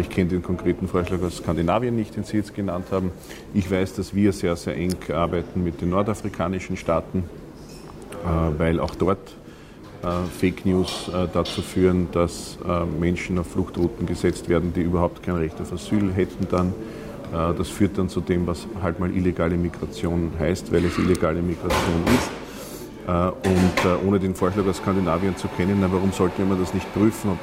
ich 0.00 0.08
kenne 0.08 0.30
den 0.30 0.42
konkreten 0.42 0.88
Vorschlag 0.88 1.22
aus 1.22 1.36
Skandinavien 1.36 1.94
nicht, 1.94 2.16
den 2.16 2.24
Sie 2.24 2.38
jetzt 2.38 2.54
genannt 2.54 2.86
haben. 2.90 3.12
Ich 3.54 3.70
weiß, 3.70 3.94
dass 3.94 4.14
wir 4.14 4.32
sehr, 4.32 4.56
sehr 4.56 4.76
eng 4.76 4.96
arbeiten 5.12 5.62
mit 5.62 5.80
den 5.80 5.90
nordafrikanischen 5.90 6.76
Staaten, 6.76 7.24
weil 8.56 8.80
auch 8.80 8.94
dort 8.94 9.18
äh, 10.02 10.06
Fake 10.38 10.64
News 10.64 11.08
äh, 11.08 11.26
dazu 11.32 11.60
führen, 11.60 12.08
dass 12.12 12.56
äh, 12.66 12.84
Menschen 13.00 13.38
auf 13.38 13.48
Fluchtrouten 13.48 14.06
gesetzt 14.06 14.48
werden, 14.48 14.72
die 14.72 14.82
überhaupt 14.82 15.24
kein 15.24 15.34
Recht 15.36 15.60
auf 15.60 15.72
Asyl 15.72 16.12
hätten 16.12 16.46
dann. 16.50 16.72
Das 17.30 17.68
führt 17.68 17.98
dann 17.98 18.08
zu 18.08 18.22
dem, 18.22 18.46
was 18.46 18.66
halt 18.82 19.00
mal 19.00 19.14
illegale 19.14 19.58
Migration 19.58 20.32
heißt, 20.38 20.72
weil 20.72 20.82
es 20.86 20.96
illegale 20.96 21.42
Migration 21.42 22.02
ist. 22.06 22.30
Und 23.08 24.06
ohne 24.06 24.18
den 24.18 24.34
Vorschlag 24.34 24.66
aus 24.66 24.76
Skandinavien 24.76 25.34
zu 25.36 25.48
kennen, 25.48 25.82
warum 25.90 26.12
sollte 26.12 26.44
man 26.44 26.60
das 26.60 26.74
nicht 26.74 26.92
prüfen, 26.92 27.30
ob 27.30 27.38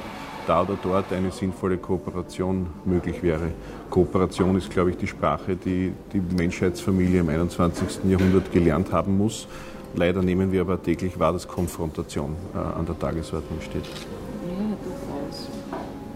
da 0.46 0.62
oder 0.62 0.78
dort 0.82 1.12
eine 1.12 1.32
sinnvolle 1.32 1.78
Kooperation 1.78 2.68
möglich 2.86 3.22
wäre. 3.24 3.52
Kooperation 3.90 4.56
ist, 4.58 4.70
glaube 4.70 4.92
ich, 4.92 4.98
die 4.98 5.08
Sprache, 5.08 5.56
die 5.56 5.92
die 6.14 6.22
Menschheitsfamilie 6.36 7.22
im 7.22 7.30
21. 7.30 8.00
Jahrhundert 8.10 8.52
gelernt 8.52 8.92
haben 8.92 9.18
muss. 9.18 9.48
Leider 9.96 10.22
nehmen 10.22 10.52
wir 10.52 10.62
aber 10.62 10.82
täglich 10.82 11.18
wahr, 11.20 11.34
dass 11.34 11.48
Konfrontation 11.48 12.36
äh, 12.54 12.58
an 12.58 12.86
der 12.86 13.00
Tagesordnung 13.00 13.62
steht. 13.62 13.86
Ja, 13.86 14.76
durchaus. 14.84 15.48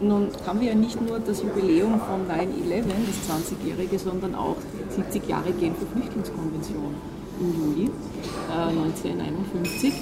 Nun 0.01 0.27
haben 0.45 0.59
wir 0.59 0.69
ja 0.69 0.75
nicht 0.75 1.01
nur 1.01 1.19
das 1.19 1.41
Jubiläum 1.41 1.99
von 1.99 2.27
9-11, 2.27 2.83
das 3.07 3.37
20-jährige, 3.37 3.99
sondern 3.99 4.35
auch 4.35 4.57
70 4.89 5.27
Jahre 5.27 5.51
Genfer 5.51 5.85
Flüchtlingskonvention 5.93 7.18
im 7.39 7.53
Juli 7.53 7.89
äh, 8.49 8.69
1951. 8.69 9.93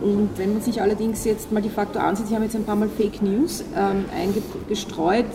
Und 0.00 0.30
wenn 0.36 0.54
man 0.54 0.62
sich 0.62 0.82
allerdings 0.82 1.24
jetzt 1.24 1.52
mal 1.52 1.62
die 1.62 1.68
Faktor 1.68 2.02
ansieht, 2.02 2.26
Sie 2.26 2.34
haben 2.34 2.42
jetzt 2.42 2.56
ein 2.56 2.64
paar 2.64 2.76
Mal 2.76 2.88
Fake 2.88 3.22
News 3.22 3.64
ähm, 3.76 4.04
eingestreut. 4.14 5.26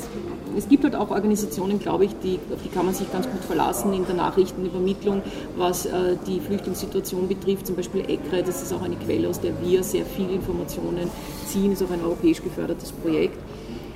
Es 0.57 0.67
gibt 0.67 0.83
halt 0.83 0.95
auch 0.95 1.11
Organisationen, 1.11 1.79
glaube 1.79 2.05
ich, 2.05 2.11
die, 2.21 2.39
auf 2.53 2.61
die 2.63 2.69
kann 2.69 2.85
man 2.85 2.93
sich 2.93 3.11
ganz 3.11 3.27
gut 3.29 3.43
verlassen 3.45 3.93
in 3.93 4.05
der 4.05 4.15
Nachrichtenübermittlung, 4.15 5.21
was 5.55 5.85
äh, 5.85 6.17
die 6.27 6.39
Flüchtlingssituation 6.41 7.27
betrifft. 7.27 7.67
Zum 7.67 7.77
Beispiel 7.77 8.01
ECRE, 8.01 8.43
das 8.43 8.61
ist 8.61 8.73
auch 8.73 8.81
eine 8.81 8.95
Quelle, 8.95 9.29
aus 9.29 9.39
der 9.39 9.53
wir 9.61 9.83
sehr 9.83 10.05
viele 10.05 10.33
Informationen 10.33 11.09
ziehen, 11.45 11.71
ist 11.71 11.81
auch 11.81 11.91
ein 11.91 12.03
europäisch 12.03 12.43
gefördertes 12.43 12.91
Projekt. 12.91 13.37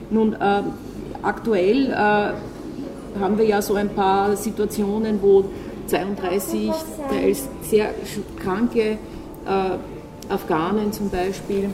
Nun, 0.09 0.33
äh, 0.33 0.61
aktuell 1.21 1.91
äh, 1.91 3.19
haben 3.19 3.37
wir 3.37 3.45
ja 3.45 3.61
so 3.61 3.75
ein 3.75 3.89
paar 3.89 4.35
Situationen, 4.35 5.21
wo 5.21 5.45
32 5.87 6.71
teils 7.09 7.47
sehr 7.61 7.89
kranke 8.41 8.97
äh, 9.45 10.29
Afghanen 10.29 10.91
zum 10.93 11.09
Beispiel 11.09 11.69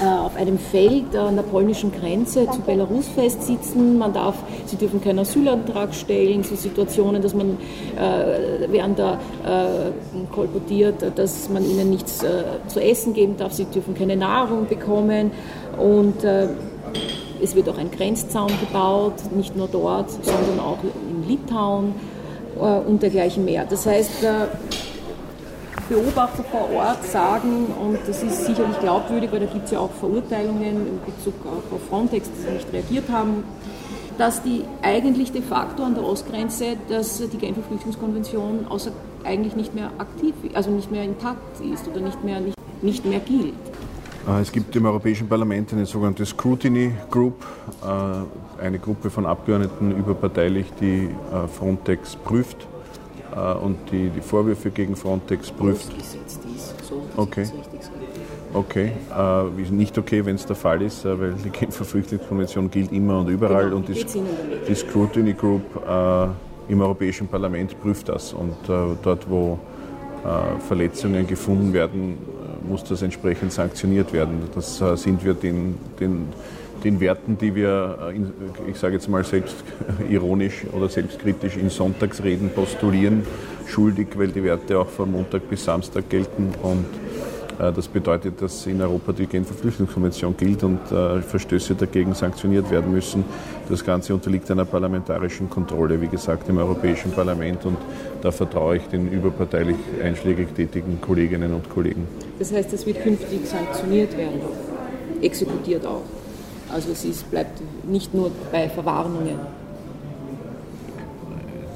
äh, 0.00 0.04
auf 0.06 0.34
einem 0.36 0.58
Feld 0.58 1.14
an 1.14 1.36
der 1.36 1.44
polnischen 1.44 1.92
Grenze 1.92 2.48
zu 2.50 2.60
Belarus 2.60 3.06
festsitzen. 3.08 3.96
Man 3.96 4.12
darf, 4.12 4.36
sie 4.66 4.76
dürfen 4.76 5.00
keinen 5.00 5.20
Asylantrag 5.20 5.94
stellen, 5.94 6.42
so 6.42 6.56
Situationen, 6.56 7.22
dass 7.22 7.34
man 7.34 7.58
äh, 7.96 8.66
während 8.70 8.98
der 8.98 9.18
äh, 9.44 10.34
kolportiert, 10.34 10.96
dass 11.16 11.48
man 11.48 11.64
ihnen 11.64 11.90
nichts 11.90 12.24
äh, 12.24 12.42
zu 12.66 12.80
essen 12.80 13.14
geben 13.14 13.36
darf, 13.36 13.52
sie 13.52 13.66
dürfen 13.66 13.94
keine 13.94 14.16
Nahrung 14.16 14.66
bekommen. 14.66 15.30
Und 15.78 16.24
äh, 16.24 16.48
es 17.40 17.54
wird 17.54 17.68
auch 17.68 17.78
ein 17.78 17.90
Grenzzaun 17.90 18.50
gebaut, 18.60 19.14
nicht 19.36 19.56
nur 19.56 19.68
dort, 19.68 20.10
sondern 20.10 20.60
auch 20.60 20.78
in 20.82 21.28
Litauen 21.28 21.94
und 22.58 23.02
dergleichen 23.02 23.44
mehr. 23.44 23.64
Das 23.68 23.86
heißt, 23.86 24.24
Beobachter 25.88 26.44
vor 26.44 26.70
Ort 26.72 27.04
sagen, 27.04 27.66
und 27.80 27.98
das 28.06 28.22
ist 28.22 28.46
sicherlich 28.46 28.78
glaubwürdig, 28.80 29.30
weil 29.32 29.40
da 29.40 29.46
gibt 29.46 29.66
es 29.66 29.70
ja 29.72 29.80
auch 29.80 29.90
Verurteilungen 29.90 30.62
in 30.62 31.00
Bezug 31.04 31.34
auf 31.44 31.80
Frontex, 31.88 32.30
die 32.30 32.52
nicht 32.52 32.72
reagiert 32.72 33.10
haben, 33.10 33.44
dass 34.16 34.42
die 34.42 34.64
eigentlich 34.82 35.32
de 35.32 35.42
facto 35.42 35.82
an 35.82 35.94
der 35.94 36.04
Ostgrenze, 36.04 36.76
dass 36.88 37.18
die 37.18 37.36
Genfer 37.36 37.62
Flüchtlingskonvention 37.62 38.66
außer 38.68 38.92
eigentlich 39.24 39.56
nicht 39.56 39.74
mehr 39.74 39.90
aktiv, 39.98 40.34
also 40.54 40.70
nicht 40.70 40.90
mehr 40.90 41.04
intakt 41.04 41.60
ist 41.60 41.88
oder 41.88 42.00
nicht 42.00 42.22
mehr, 42.24 42.40
nicht, 42.40 42.56
nicht 42.82 43.04
mehr 43.04 43.20
gilt. 43.20 43.54
Äh, 44.28 44.40
es 44.40 44.52
gibt 44.52 44.74
im 44.76 44.86
Europäischen 44.86 45.28
Parlament 45.28 45.72
eine 45.72 45.86
sogenannte 45.86 46.24
Scrutiny 46.24 46.92
Group, 47.10 47.44
äh, 47.82 47.86
eine 48.60 48.78
Gruppe 48.78 49.10
von 49.10 49.26
Abgeordneten 49.26 49.92
überparteilich, 49.92 50.66
die 50.80 51.08
äh, 51.32 51.48
Frontex 51.48 52.16
prüft 52.16 52.66
äh, 53.34 53.54
und 53.54 53.78
die, 53.90 54.10
die 54.10 54.20
Vorwürfe 54.20 54.70
gegen 54.70 54.96
Frontex 54.96 55.50
prüft. 55.50 55.92
Okay. 57.16 57.46
Okay, 58.52 58.92
äh, 59.12 59.72
nicht 59.72 59.98
okay, 59.98 60.24
wenn 60.24 60.36
es 60.36 60.46
der 60.46 60.54
Fall 60.54 60.80
ist, 60.82 61.04
äh, 61.04 61.20
weil 61.20 61.32
die 61.32 61.50
Genfer 61.58 61.84
Flüchtlingskonvention 61.84 62.70
gilt 62.70 62.92
immer 62.92 63.18
und 63.18 63.28
überall 63.28 63.64
genau, 63.64 63.76
und 63.76 63.88
die, 63.88 64.06
die 64.68 64.74
Scrutiny 64.74 65.32
Group 65.32 65.62
äh, 65.86 66.72
im 66.72 66.80
Europäischen 66.80 67.26
Parlament 67.26 67.78
prüft 67.80 68.08
das 68.08 68.32
und 68.32 68.52
äh, 68.68 68.96
dort, 69.02 69.28
wo 69.28 69.58
Verletzungen 70.66 71.26
gefunden 71.26 71.74
werden, 71.74 72.16
muss 72.68 72.84
das 72.84 73.02
entsprechend 73.02 73.52
sanktioniert 73.52 74.12
werden. 74.12 74.48
Das 74.54 74.78
sind 74.96 75.24
wir 75.24 75.34
den, 75.34 75.76
den 76.00 76.28
den 76.84 77.00
Werten, 77.00 77.38
die 77.38 77.54
wir, 77.54 77.98
äh, 78.14 78.70
ich 78.70 78.76
sage 78.76 78.94
jetzt 78.94 79.08
mal 79.08 79.24
selbst 79.24 79.56
ironisch 80.08 80.64
oder 80.72 80.88
selbstkritisch 80.88 81.56
in 81.56 81.70
Sonntagsreden 81.70 82.50
postulieren, 82.50 83.22
schuldig, 83.66 84.08
weil 84.16 84.28
die 84.28 84.44
Werte 84.44 84.78
auch 84.78 84.88
von 84.88 85.10
Montag 85.10 85.48
bis 85.48 85.64
Samstag 85.64 86.08
gelten 86.08 86.52
und 86.62 86.84
äh, 86.84 87.23
das 87.58 87.88
bedeutet, 87.88 88.42
dass 88.42 88.66
in 88.66 88.80
Europa 88.82 89.12
die 89.12 89.26
Genfer 89.26 89.54
Flüchtlingskonvention 89.54 90.36
gilt 90.36 90.64
und 90.64 90.80
äh, 90.90 91.20
Verstöße 91.22 91.74
dagegen 91.74 92.14
sanktioniert 92.14 92.70
werden 92.70 92.90
müssen. 92.92 93.24
Das 93.68 93.84
Ganze 93.84 94.12
unterliegt 94.14 94.50
einer 94.50 94.64
parlamentarischen 94.64 95.48
Kontrolle, 95.48 96.00
wie 96.00 96.08
gesagt, 96.08 96.48
im 96.48 96.58
Europäischen 96.58 97.12
Parlament 97.12 97.64
und 97.64 97.76
da 98.22 98.32
vertraue 98.32 98.78
ich 98.78 98.82
den 98.88 99.10
überparteilich 99.10 99.76
einschlägig 100.02 100.54
tätigen 100.54 101.00
Kolleginnen 101.00 101.54
und 101.54 101.70
Kollegen. 101.70 102.08
Das 102.38 102.52
heißt, 102.52 102.72
es 102.72 102.86
wird 102.86 103.02
künftig 103.02 103.46
sanktioniert 103.46 104.16
werden, 104.16 104.40
exekutiert 105.22 105.86
auch. 105.86 106.02
Also 106.72 106.90
es 106.90 107.04
ist, 107.04 107.30
bleibt 107.30 107.60
nicht 107.84 108.12
nur 108.14 108.30
bei 108.50 108.68
Verwarnungen. 108.68 109.38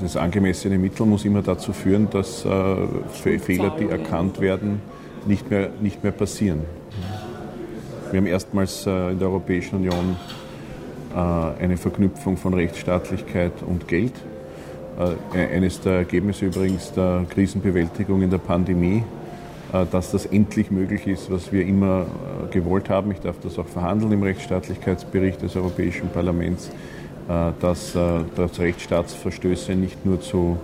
Das 0.01 0.17
angemessene 0.17 0.79
Mittel 0.79 1.07
muss 1.07 1.25
immer 1.25 1.43
dazu 1.43 1.73
führen, 1.73 2.09
dass 2.11 2.45
äh, 2.45 3.39
Fehler, 3.39 3.75
die 3.79 3.89
erkannt 3.89 4.41
werden, 4.41 4.81
nicht 5.29 5.51
mehr, 5.51 5.69
nicht 5.81 6.03
mehr 6.03 6.13
passieren. 6.13 6.63
Wir 8.11 8.19
haben 8.19 8.27
erstmals 8.27 8.87
äh, 8.87 9.13
in 9.13 9.19
der 9.19 9.29
Europäischen 9.29 9.77
Union 9.77 10.17
äh, 11.15 11.63
eine 11.63 11.77
Verknüpfung 11.77 12.39
von 12.39 12.55
Rechtsstaatlichkeit 12.55 13.53
und 13.67 13.87
Geld. 13.87 14.15
Äh, 15.35 15.55
eines 15.55 15.81
der 15.83 15.93
Ergebnisse 15.93 16.47
übrigens 16.47 16.91
der 16.93 17.27
Krisenbewältigung 17.29 18.23
in 18.23 18.31
der 18.31 18.39
Pandemie 18.39 19.05
dass 19.93 20.13
das 20.13 20.25
endlich 20.25 20.71
möglich 20.71 21.07
ist, 21.07 21.31
was 21.31 21.53
wir 21.53 21.67
immer 21.67 22.07
gewollt 22.51 22.89
haben. 22.89 23.11
Ich 23.11 23.21
darf 23.21 23.37
das 23.43 23.59
auch 23.59 23.67
verhandeln 23.67 24.13
im 24.13 24.23
Rechtsstaatlichkeitsbericht 24.23 25.43
des 25.43 25.57
Europäischen 25.57 26.09
Parlaments, 26.09 26.71
dass, 27.61 27.93
dass 27.93 28.59
Rechtsstaatsverstöße 28.59 29.75
nicht 29.75 30.07
nur 30.07 30.23
zu 30.23 30.57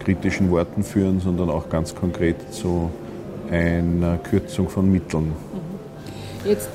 kritischen 0.00 0.50
Worten 0.50 0.82
führen, 0.82 1.20
sondern 1.20 1.50
auch 1.50 1.68
ganz 1.68 1.94
konkret 1.94 2.52
zu 2.52 2.90
einer 3.50 4.18
Kürzung 4.18 4.68
von 4.68 4.90
Mitteln. 4.90 5.32
Jetzt 6.44 6.68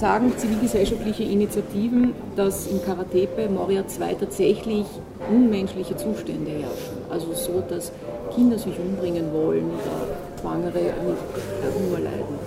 sagen 0.00 0.32
zivilgesellschaftliche 0.36 1.22
Initiativen, 1.22 2.12
dass 2.36 2.66
in 2.66 2.84
Karatepe, 2.84 3.48
Moria 3.48 3.86
2 3.86 4.14
tatsächlich 4.14 4.86
unmenschliche 5.30 5.96
Zustände 5.96 6.50
herrschen. 6.50 6.98
Also 7.10 7.32
so, 7.32 7.62
dass 7.68 7.92
Kinder 8.34 8.58
sich 8.58 8.78
umbringen 8.78 9.32
wollen 9.32 9.64
oder 9.64 10.40
Schwangere 10.40 10.92
an 10.92 11.16
Hunger 11.74 12.00
leiden. 12.00 12.38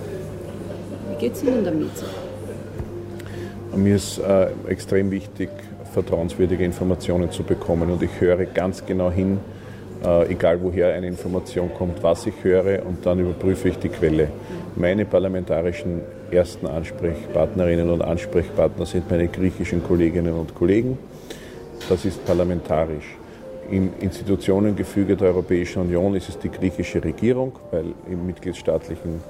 Wie 1.10 1.20
geht 1.20 1.34
es 1.34 1.42
Ihnen 1.42 1.64
damit? 1.64 1.90
Mir 3.74 3.96
ist 3.96 4.18
äh, 4.18 4.48
extrem 4.68 5.10
wichtig, 5.10 5.50
vertrauenswürdige 5.92 6.64
Informationen 6.64 7.30
zu 7.30 7.42
bekommen 7.42 7.90
und 7.90 8.02
ich 8.02 8.20
höre 8.20 8.44
ganz 8.44 8.84
genau 8.84 9.10
hin, 9.10 9.38
äh, 10.04 10.32
egal 10.32 10.62
woher 10.62 10.94
eine 10.94 11.06
Information 11.06 11.70
kommt, 11.76 12.02
was 12.02 12.26
ich 12.26 12.34
höre 12.42 12.84
und 12.86 13.04
dann 13.04 13.18
überprüfe 13.18 13.68
ich 13.68 13.78
die 13.78 13.88
Quelle. 13.88 14.28
Meine 14.76 15.04
parlamentarischen 15.04 16.02
ersten 16.30 16.66
Ansprechpartnerinnen 16.66 17.90
und 17.90 18.02
Ansprechpartner 18.02 18.86
sind 18.86 19.10
meine 19.10 19.28
griechischen 19.28 19.82
Kolleginnen 19.82 20.34
und 20.34 20.54
Kollegen. 20.54 20.98
Das 21.88 22.04
ist 22.04 22.24
parlamentarisch. 22.24 23.16
Im 23.70 23.90
Institutionengefüge 24.00 25.16
der 25.16 25.28
Europäischen 25.28 25.82
Union 25.82 26.14
ist 26.14 26.28
es 26.28 26.38
die 26.38 26.50
griechische 26.50 27.02
Regierung, 27.02 27.52
weil 27.70 27.86
im 28.10 28.26
mitgliedstaatlichen 28.26 29.20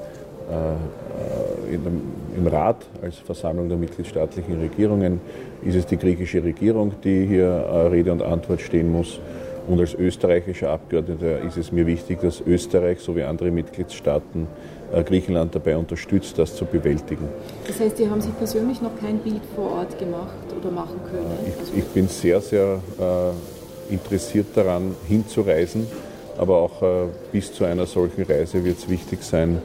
äh, 0.49 1.73
äh 1.75 1.77
dem, 1.77 2.03
im 2.37 2.47
Rat 2.47 2.87
als 3.03 3.19
Versammlung 3.19 3.69
der 3.69 3.77
mitgliedstaatlichen 3.77 4.61
Regierungen 4.61 5.21
ist 5.63 5.75
es 5.75 5.87
die 5.87 5.97
griechische 5.97 6.43
Regierung, 6.43 6.93
die 7.03 7.27
hier 7.27 7.47
äh, 7.47 7.87
Rede 7.89 8.13
und 8.13 8.23
Antwort 8.23 8.61
stehen 8.61 8.91
muss. 8.93 9.21
Und 9.69 9.79
als 9.81 9.95
österreichischer 9.95 10.71
Abgeordneter 10.71 11.43
ist 11.43 11.59
es 11.59 11.71
mir 11.73 11.87
wichtig, 11.87 12.21
dass 12.23 12.41
Österreich 12.41 13.01
sowie 13.01 13.23
andere 13.23 13.51
Mitgliedstaaten 13.51 14.47
äh, 14.93 15.03
Griechenland 15.03 15.55
dabei 15.55 15.77
unterstützt, 15.77 16.39
das 16.39 16.57
zu 16.57 16.65
bewältigen. 16.65 17.29
Das 17.67 17.79
heißt, 17.79 17.99
Sie 17.99 18.09
haben 18.09 18.23
sich 18.23 18.37
persönlich 18.39 18.81
noch 18.81 18.99
kein 18.99 19.19
Bild 19.19 19.43
vor 19.55 19.73
Ort 19.73 19.99
gemacht 19.99 20.37
oder 20.59 20.71
machen 20.71 20.99
können? 21.11 21.53
Ich, 21.65 21.79
ich 21.79 21.85
bin 21.85 22.09
sehr, 22.09 22.41
sehr 22.41 22.81
äh, 22.99 23.93
interessiert 23.93 24.47
daran, 24.55 24.97
hinzureisen. 25.07 25.87
Aber 26.39 26.59
auch 26.59 26.83
äh, 26.83 27.09
bis 27.33 27.53
zu 27.53 27.65
einer 27.65 27.85
solchen 27.87 28.23
Reise 28.23 28.65
wird 28.65 28.79
es 28.79 28.89
wichtig 28.89 29.23
sein, 29.23 29.61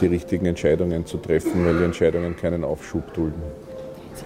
die 0.00 0.06
richtigen 0.06 0.46
Entscheidungen 0.46 1.06
zu 1.06 1.16
treffen, 1.16 1.64
weil 1.64 1.78
die 1.78 1.84
Entscheidungen 1.84 2.36
keinen 2.36 2.64
Aufschub 2.64 3.14
dulden. 3.14 3.40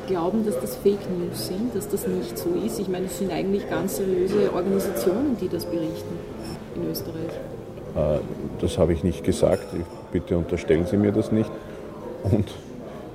Glauben, 0.07 0.45
dass 0.45 0.61
das 0.61 0.77
Fake 0.77 1.01
News 1.19 1.49
sind, 1.49 1.75
dass 1.75 1.89
das 1.89 2.07
nicht 2.07 2.37
so 2.39 2.51
ist? 2.65 2.79
Ich 2.79 2.89
meine, 2.89 3.07
es 3.07 3.19
sind 3.19 3.33
eigentlich 3.33 3.69
ganz 3.69 3.97
seriöse 3.97 4.53
Organisationen, 4.55 5.37
die 5.41 5.49
das 5.49 5.65
berichten 5.65 6.19
in 6.77 6.91
Österreich. 6.91 7.33
Äh, 7.97 8.21
das 8.61 8.79
habe 8.79 8.93
ich 8.93 9.05
nicht 9.05 9.25
gesagt. 9.25 9.67
Bitte 10.13 10.37
unterstellen 10.37 10.87
Sie 10.87 10.97
mir 10.97 11.13
das 11.13 11.33
nicht. 11.33 11.51
Und 12.25 12.47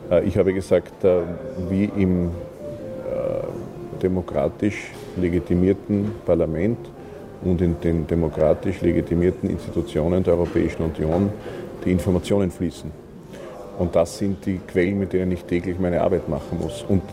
Äh, 0.10 0.24
ich 0.24 0.38
habe 0.38 0.54
gesagt, 0.54 1.04
äh, 1.04 1.22
wie 1.70 1.86
im 1.86 2.32
demokratisch 4.02 4.92
legitimierten 5.20 6.12
Parlament 6.24 6.78
und 7.44 7.60
in 7.62 7.80
den 7.82 8.06
demokratisch 8.06 8.82
legitimierten 8.82 9.50
Institutionen 9.50 10.24
der 10.24 10.36
Europäischen 10.36 10.84
Union 10.84 11.32
die 11.84 11.94
Informationen 11.94 12.52
fließen. 12.52 12.92
Und 13.78 13.96
das 13.96 14.18
sind 14.18 14.46
die 14.46 14.60
Quellen, 14.60 15.00
mit 15.00 15.14
denen 15.14 15.32
ich 15.32 15.44
täglich 15.44 15.80
meine 15.80 16.02
Arbeit 16.02 16.28
machen 16.28 16.60
muss. 16.60 16.84
Und 16.88 17.04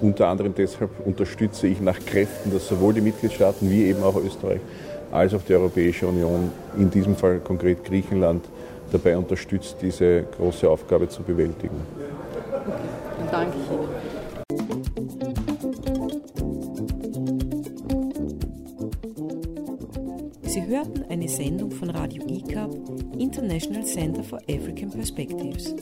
unter 0.00 0.28
anderem 0.28 0.54
deshalb 0.54 0.90
unterstütze 1.04 1.66
ich 1.66 1.80
nach 1.80 1.98
Kräften, 1.98 2.52
dass 2.52 2.68
sowohl 2.68 2.94
die 2.94 3.00
Mitgliedstaaten 3.00 3.70
wie 3.70 3.84
eben 3.84 4.02
auch 4.02 4.16
Österreich 4.16 4.60
als 5.10 5.34
auch 5.34 5.42
die 5.42 5.54
Europäische 5.54 6.06
Union, 6.06 6.52
in 6.78 6.90
diesem 6.90 7.16
Fall 7.16 7.40
konkret 7.40 7.84
Griechenland, 7.84 8.44
dabei 8.92 9.16
unterstützt, 9.16 9.76
diese 9.82 10.24
große 10.36 10.68
Aufgabe 10.68 11.08
zu 11.08 11.22
bewältigen. 11.22 11.76
Okay, 12.66 12.72
dann 13.18 13.30
danke 13.30 13.56
ich 13.58 13.70
Ihnen. 13.70 14.19
Hörten 20.80 21.04
eine 21.10 21.28
Sendung 21.28 21.70
von 21.70 21.90
Radio 21.90 22.22
ICAP, 22.26 22.70
International 23.18 23.84
Center 23.84 24.24
for 24.24 24.38
African 24.48 24.88
Perspectives. 24.90 25.74